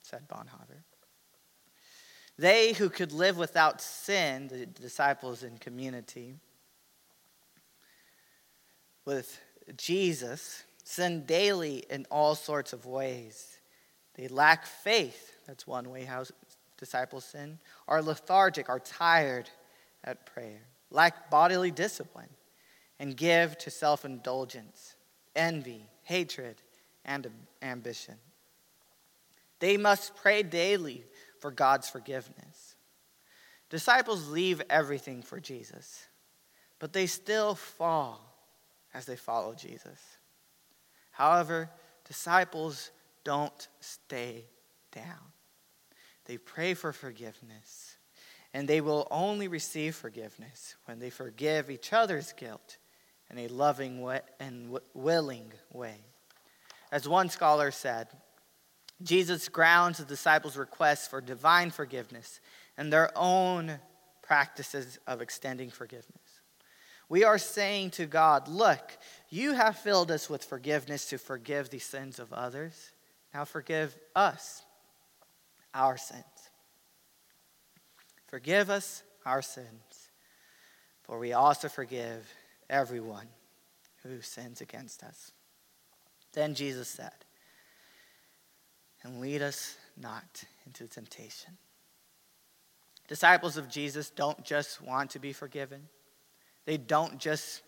[0.02, 0.82] said Bonhoeffer.
[2.38, 6.34] They who could live without sin, the disciples in community,
[9.04, 9.40] with
[9.76, 13.58] Jesus, sin daily in all sorts of ways.
[14.14, 15.32] They lack faith.
[15.46, 16.24] That's one way how
[16.78, 17.58] disciples sin.
[17.88, 19.48] Are lethargic, are tired
[20.04, 22.28] at prayer, lack bodily discipline,
[22.98, 24.96] and give to self indulgence,
[25.34, 26.56] envy, hatred,
[27.04, 27.28] and
[27.62, 28.16] ambition.
[29.60, 31.04] They must pray daily
[31.38, 32.74] for God's forgiveness.
[33.70, 36.04] Disciples leave everything for Jesus,
[36.78, 38.31] but they still fall
[38.94, 40.00] as they follow Jesus.
[41.10, 41.70] However,
[42.04, 42.90] disciples
[43.24, 44.46] don't stay
[44.92, 45.32] down.
[46.26, 47.96] They pray for forgiveness,
[48.54, 52.78] and they will only receive forgiveness when they forgive each other's guilt
[53.30, 54.06] in a loving
[54.38, 55.96] and willing way.
[56.90, 58.08] As one scholar said,
[59.02, 62.40] Jesus grounds the disciples' requests for divine forgiveness
[62.76, 63.78] and their own
[64.22, 66.21] practices of extending forgiveness.
[67.12, 68.96] We are saying to God, Look,
[69.28, 72.92] you have filled us with forgiveness to forgive the sins of others.
[73.34, 74.62] Now forgive us
[75.74, 76.24] our sins.
[78.28, 80.08] Forgive us our sins,
[81.02, 82.26] for we also forgive
[82.70, 83.26] everyone
[84.02, 85.32] who sins against us.
[86.32, 87.12] Then Jesus said,
[89.02, 91.58] and lead us not into temptation.
[93.06, 95.88] Disciples of Jesus don't just want to be forgiven,
[96.64, 97.62] they don't just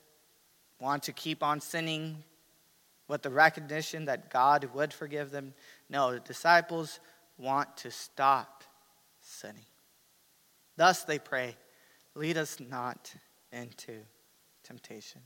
[0.81, 2.23] want to keep on sinning
[3.09, 5.55] with the recognition that God would forgive them.
[5.89, 7.01] No, the disciples
[7.39, 8.65] want to stop
[9.21, 9.67] sinning.
[10.77, 11.57] Thus they pray,
[12.15, 13.15] lead us not
[13.53, 13.93] into
[14.63, 15.21] temptation.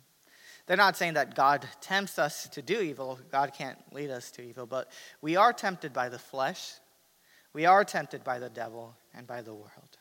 [0.67, 3.19] They're not saying that God tempts us to do evil.
[3.33, 4.91] God can't lead us to evil, but
[5.23, 6.73] we are tempted by the flesh,
[7.55, 9.98] we are tempted by the devil, and by the world.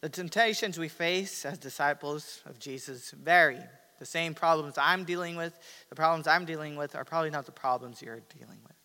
[0.00, 3.58] The temptations we face as disciples of Jesus vary.
[3.98, 7.52] The same problems I'm dealing with, the problems I'm dealing with, are probably not the
[7.52, 8.76] problems you're dealing with.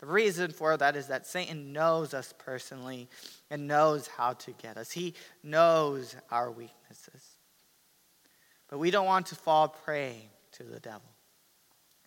[0.00, 3.08] The reason for that is that Satan knows us personally
[3.50, 4.90] and knows how to get us.
[4.90, 7.36] He knows our weaknesses.
[8.68, 11.10] But we don't want to fall prey to the devil.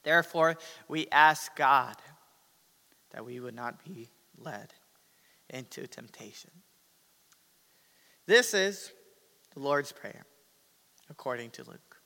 [0.04, 1.96] Therefore, we ask God
[3.12, 4.74] that we would not be led
[5.50, 6.52] into temptation.
[8.26, 8.92] This is
[9.54, 10.24] the Lord's Prayer,
[11.10, 11.98] according to Luke.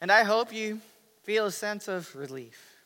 [0.00, 0.80] And I hope you
[1.22, 2.76] feel a sense of relief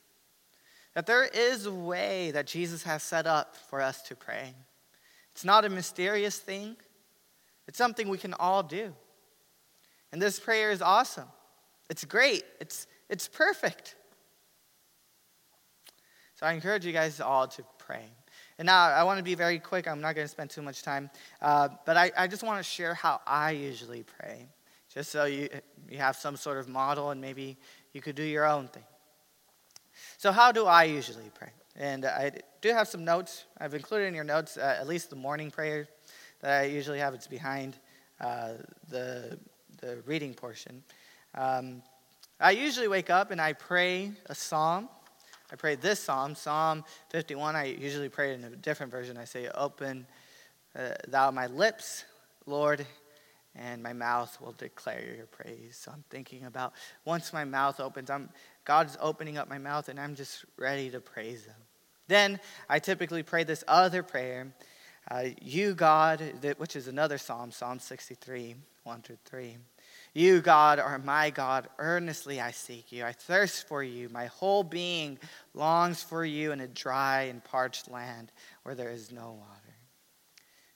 [0.94, 4.54] that there is a way that Jesus has set up for us to pray.
[5.30, 6.76] It's not a mysterious thing,
[7.68, 8.92] it's something we can all do.
[10.10, 11.28] And this prayer is awesome.
[11.88, 12.44] It's great.
[12.60, 13.94] It's, it's perfect.
[16.34, 18.04] So I encourage you guys all to pray.
[18.62, 19.88] And now I want to be very quick.
[19.88, 21.10] I'm not going to spend too much time.
[21.40, 24.46] Uh, but I, I just want to share how I usually pray,
[24.88, 25.48] just so you,
[25.90, 27.56] you have some sort of model and maybe
[27.92, 28.84] you could do your own thing.
[30.16, 31.48] So, how do I usually pray?
[31.74, 33.46] And I do have some notes.
[33.58, 35.88] I've included in your notes uh, at least the morning prayer
[36.40, 37.14] that I usually have.
[37.14, 37.76] It's behind
[38.20, 38.50] uh,
[38.88, 39.40] the
[39.80, 40.84] the reading portion.
[41.34, 41.82] Um,
[42.38, 44.88] I usually wake up and I pray a psalm.
[45.52, 47.56] I pray this psalm, Psalm 51.
[47.56, 49.18] I usually pray in a different version.
[49.18, 50.06] I say, Open
[50.74, 52.06] uh, thou my lips,
[52.46, 52.86] Lord,
[53.54, 55.78] and my mouth will declare your praise.
[55.78, 56.72] So I'm thinking about
[57.04, 58.30] once my mouth opens, I'm,
[58.64, 61.54] God's opening up my mouth and I'm just ready to praise Him.
[62.08, 62.40] Then
[62.70, 64.54] I typically pray this other prayer,
[65.10, 66.22] uh, You, God,
[66.56, 69.58] which is another psalm, Psalm 63, 1 through 3.
[70.14, 71.68] You, God, are my God.
[71.78, 73.04] Earnestly I seek you.
[73.04, 74.10] I thirst for you.
[74.10, 75.18] My whole being
[75.54, 78.30] longs for you in a dry and parched land
[78.62, 79.76] where there is no water.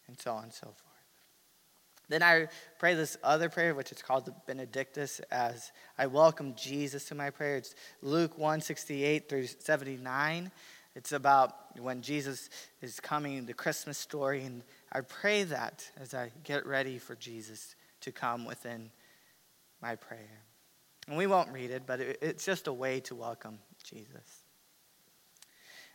[0.09, 0.83] And so on and so forth.
[2.09, 2.47] Then I
[2.79, 7.31] pray this other prayer, which is called the Benedictus, as I welcome Jesus to my
[7.31, 7.57] prayer.
[7.57, 10.51] It's Luke 1 68 through 79.
[10.95, 12.49] It's about when Jesus
[12.81, 14.45] is coming, the Christmas story.
[14.45, 14.63] And
[14.93, 18.91] I pray that as I get ready for Jesus to come within
[19.81, 20.43] my prayer.
[21.09, 24.43] And we won't read it, but it's just a way to welcome Jesus.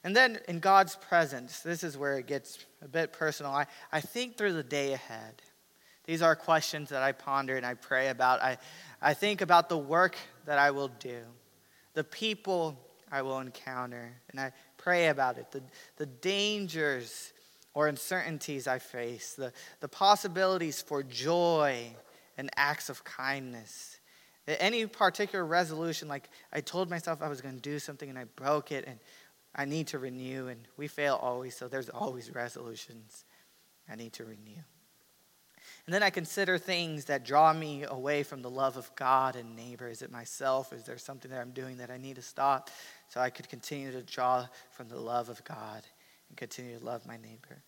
[0.04, 3.52] And then in God's presence, this is where it gets a bit personal.
[3.52, 5.42] I, I think through the day ahead.
[6.06, 8.42] These are questions that I ponder and I pray about.
[8.42, 8.58] I,
[9.02, 10.16] I think about the work
[10.46, 11.20] that I will do,
[11.94, 12.80] the people
[13.12, 15.62] I will encounter, and I pray about it, the,
[15.98, 17.34] the dangers
[17.74, 21.96] or uncertainties I face, the, the possibilities for joy
[22.38, 24.00] and acts of kindness.
[24.48, 28.26] Any particular resolution, like I told myself I was going to do something and I
[28.36, 29.00] broke it and
[29.54, 33.26] I need to renew, and we fail always, so there's always resolutions
[33.90, 34.64] I need to renew.
[35.86, 39.56] And then I consider things that draw me away from the love of God and
[39.56, 39.90] neighbor.
[39.90, 40.72] Is it myself?
[40.72, 42.70] Is there something that I'm doing that I need to stop
[43.10, 45.86] so I could continue to draw from the love of God
[46.30, 47.62] and continue to love my neighbor?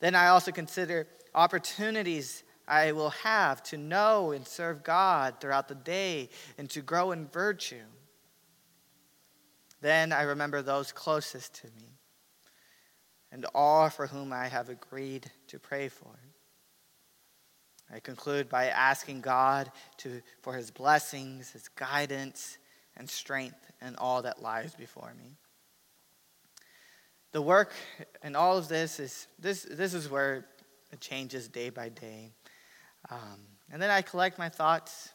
[0.00, 5.74] Then I also consider opportunities I will have to know and serve God throughout the
[5.74, 7.84] day and to grow in virtue.
[9.80, 11.98] Then I remember those closest to me
[13.32, 16.18] and all for whom I have agreed to pray for.
[17.92, 22.58] I conclude by asking God to, for his blessings, his guidance,
[22.96, 25.36] and strength in all that lies before me.
[27.32, 27.72] The work
[28.22, 30.46] and all of this is this, this is where
[30.92, 32.32] it changes day by day.
[33.10, 33.40] Um,
[33.70, 35.10] and then I collect my thoughts,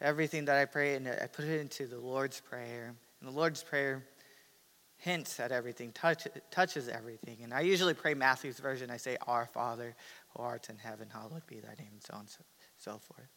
[0.00, 2.94] everything that I pray, and I put it into the Lord's Prayer.
[3.20, 4.04] And the Lord's Prayer
[4.98, 7.38] hints at everything, touch, touches everything.
[7.42, 8.90] And I usually pray Matthew's version.
[8.90, 9.94] I say, Our Father,
[10.30, 12.40] who art in heaven, hallowed be thy name, and so on and so,
[12.78, 13.28] so forth.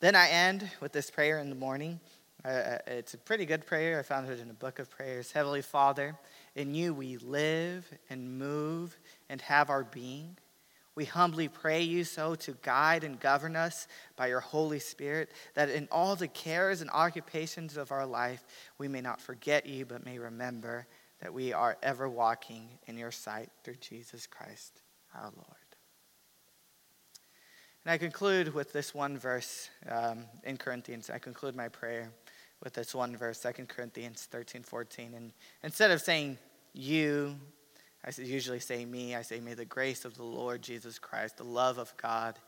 [0.00, 2.00] Then I end with this prayer in the morning.
[2.44, 3.98] Uh, uh, it's a pretty good prayer.
[3.98, 5.32] I found it in a book of prayers.
[5.32, 6.14] Heavenly Father,
[6.54, 8.98] in you we live and move
[9.30, 10.36] and have our being.
[10.96, 15.68] We humbly pray you so to guide and govern us by your Holy Spirit, that
[15.68, 18.44] in all the cares and occupations of our life,
[18.78, 20.86] we may not forget you, but may remember
[21.20, 24.82] that we are ever walking in your sight through Jesus Christ
[25.14, 25.64] our Lord.
[27.84, 31.10] And I conclude with this one verse um, in Corinthians.
[31.10, 32.10] I conclude my prayer
[32.62, 35.14] with this one verse, 2 Corinthians 13, 14.
[35.14, 35.32] And
[35.62, 36.38] instead of saying
[36.72, 37.36] you,
[38.04, 39.14] I usually say me.
[39.14, 42.38] I say, May the grace of the Lord Jesus Christ, the love of God,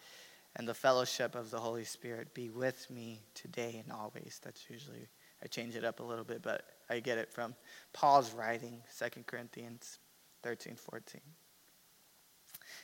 [0.54, 4.40] and the fellowship of the Holy Spirit be with me today and always.
[4.44, 5.08] That's usually,
[5.42, 7.54] I change it up a little bit, but I get it from
[7.92, 9.98] Paul's writing, 2 Corinthians
[10.42, 11.20] 13, 14.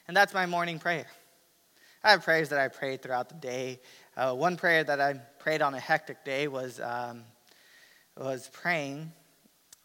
[0.09, 1.07] And that's my morning prayer.
[2.05, 3.81] I have prayers that I prayed throughout the day.
[4.16, 7.23] Uh, one prayer that I prayed on a hectic day was, um,
[8.16, 9.12] was praying.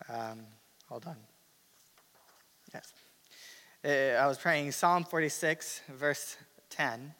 [0.09, 0.39] Um,
[0.87, 1.17] hold on.
[2.73, 2.93] Yes.
[3.83, 6.37] Uh, I was praying Psalm 46, verse
[6.69, 7.13] 10.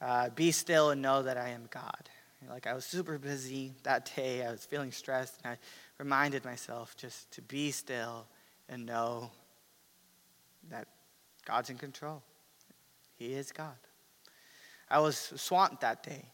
[0.00, 2.08] Uh, Be still and know that I am God.
[2.48, 5.58] Like I was super busy that day, I was feeling stressed, and I
[5.98, 8.26] reminded myself just to be still
[8.68, 9.30] and know
[10.70, 10.86] that
[11.44, 12.22] God's in control.
[13.16, 13.76] He is God.
[14.88, 16.24] I was swamped that day,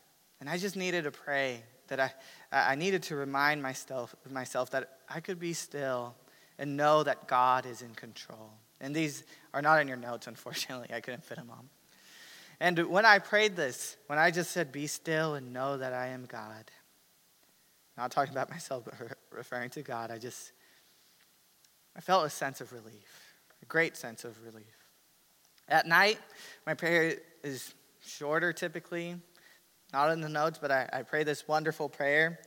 [0.41, 2.12] and I just needed to pray that I,
[2.53, 6.14] I needed to remind myself, myself that I could be still
[6.59, 8.53] and know that God is in control.
[8.81, 10.89] And these are not in your notes, unfortunately.
[10.95, 11.65] I couldn't fit them all.
[12.61, 16.09] And when I prayed this, when I just said, Be still and know that I
[16.09, 16.71] am God,
[17.97, 18.95] not talking about myself, but
[19.31, 20.53] referring to God, I just,
[21.97, 24.67] I felt a sense of relief, a great sense of relief.
[25.69, 26.19] At night,
[26.67, 27.75] my prayer is
[28.05, 29.17] shorter typically,
[29.93, 32.41] not in the notes, but I, I pray this wonderful prayer.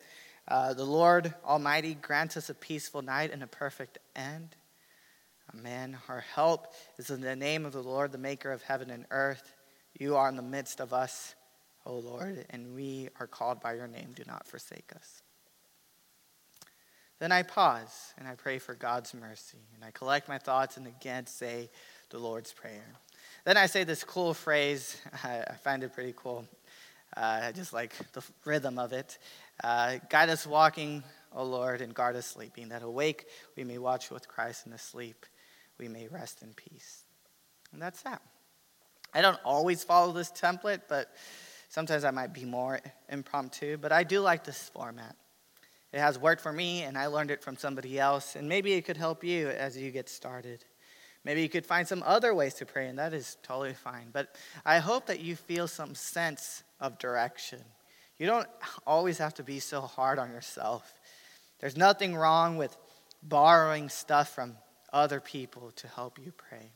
[0.48, 4.56] Uh, the Lord Almighty grant us a peaceful night and a perfect end.
[5.54, 5.98] Amen.
[6.08, 9.54] Our help is in the name of the Lord, the maker of heaven and earth.
[10.00, 11.36] You are in the midst of us,
[11.86, 14.14] O Lord, and we are called by your name.
[14.16, 15.22] Do not forsake us.
[17.20, 20.88] Then I pause and I pray for God's mercy, and I collect my thoughts and
[20.88, 21.70] again say
[22.10, 22.86] the Lord's Prayer.
[23.44, 25.02] Then I say this cool phrase.
[25.24, 26.46] I find it pretty cool.
[27.16, 29.18] Uh, I just like the rhythm of it.
[29.64, 31.04] Uh, guide us walking,
[31.34, 35.26] O Lord, and guard us sleeping, that awake we may watch with Christ, and asleep
[35.78, 37.04] we may rest in peace.
[37.72, 38.22] And that's that.
[39.14, 41.12] I don't always follow this template, but
[41.70, 42.80] sometimes I might be more
[43.10, 43.78] impromptu.
[43.78, 45.16] But I do like this format.
[45.92, 48.84] It has worked for me, and I learned it from somebody else, and maybe it
[48.84, 50.66] could help you as you get started.
[51.24, 54.10] Maybe you could find some other ways to pray, and that is totally fine.
[54.14, 54.36] But
[54.66, 57.64] I hope that you feel some sense of direction
[58.20, 58.48] you don't
[58.86, 60.94] always have to be so hard on yourself.
[61.60, 62.76] There's nothing wrong with
[63.22, 64.58] borrowing stuff from
[64.94, 66.72] other people to help you pray.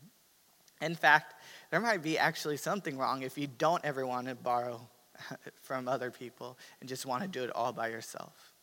[0.82, 1.36] In fact,
[1.70, 4.82] there might be actually something wrong if you don't ever want to borrow
[5.62, 8.54] from other people and just want to do it all by yourself.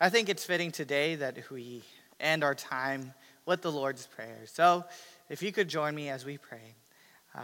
[0.00, 1.84] I think it's fitting today that we
[2.18, 3.14] end our time
[3.46, 4.40] with the Lord's Prayer.
[4.46, 4.84] So
[5.28, 6.74] if you could join me as we pray.
[7.34, 7.40] Uh,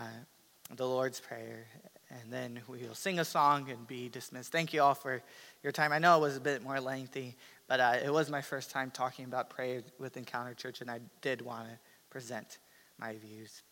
[0.76, 1.66] the Lord's Prayer,
[2.11, 4.50] and then we'll sing a song and be dismissed.
[4.50, 5.22] Thank you all for
[5.62, 5.92] your time.
[5.92, 7.36] I know it was a bit more lengthy,
[7.66, 11.00] but uh, it was my first time talking about prayer with Encounter Church, and I
[11.20, 11.78] did want to
[12.11, 12.59] present
[12.98, 13.62] my views.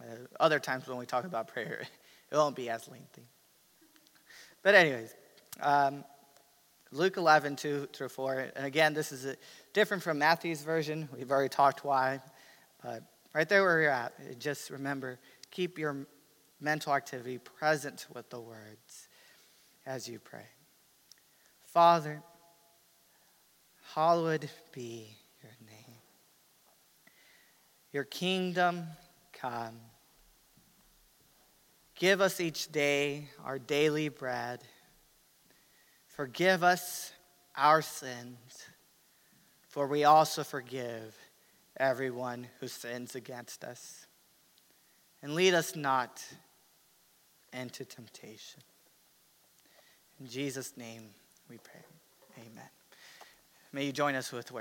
[0.00, 1.82] Uh, other times when we talk about prayer,
[2.30, 3.26] it won't be as lengthy.
[4.62, 5.14] But, anyways,
[5.60, 6.04] um,
[6.92, 8.50] Luke 11, 2 through 4.
[8.56, 9.36] And again, this is a,
[9.72, 11.08] different from Matthew's version.
[11.16, 12.20] We've already talked why.
[12.82, 13.02] But
[13.34, 15.18] right there where you're at, just remember
[15.50, 16.06] keep your
[16.62, 19.08] mental activity present with the words
[19.84, 20.46] as you pray.
[21.66, 22.22] Father,
[23.94, 25.96] hallowed be your name.
[27.92, 28.84] Your kingdom
[29.32, 29.80] come.
[31.96, 34.60] Give us each day our daily bread.
[36.06, 37.12] Forgive us
[37.56, 38.66] our sins,
[39.68, 41.16] for we also forgive
[41.76, 44.06] everyone who sins against us.
[45.22, 46.22] And lead us not
[47.52, 48.62] into temptation.
[50.20, 51.08] In Jesus' name
[51.48, 51.80] we pray.
[52.38, 52.68] Amen.
[53.72, 54.60] May you join us with worship.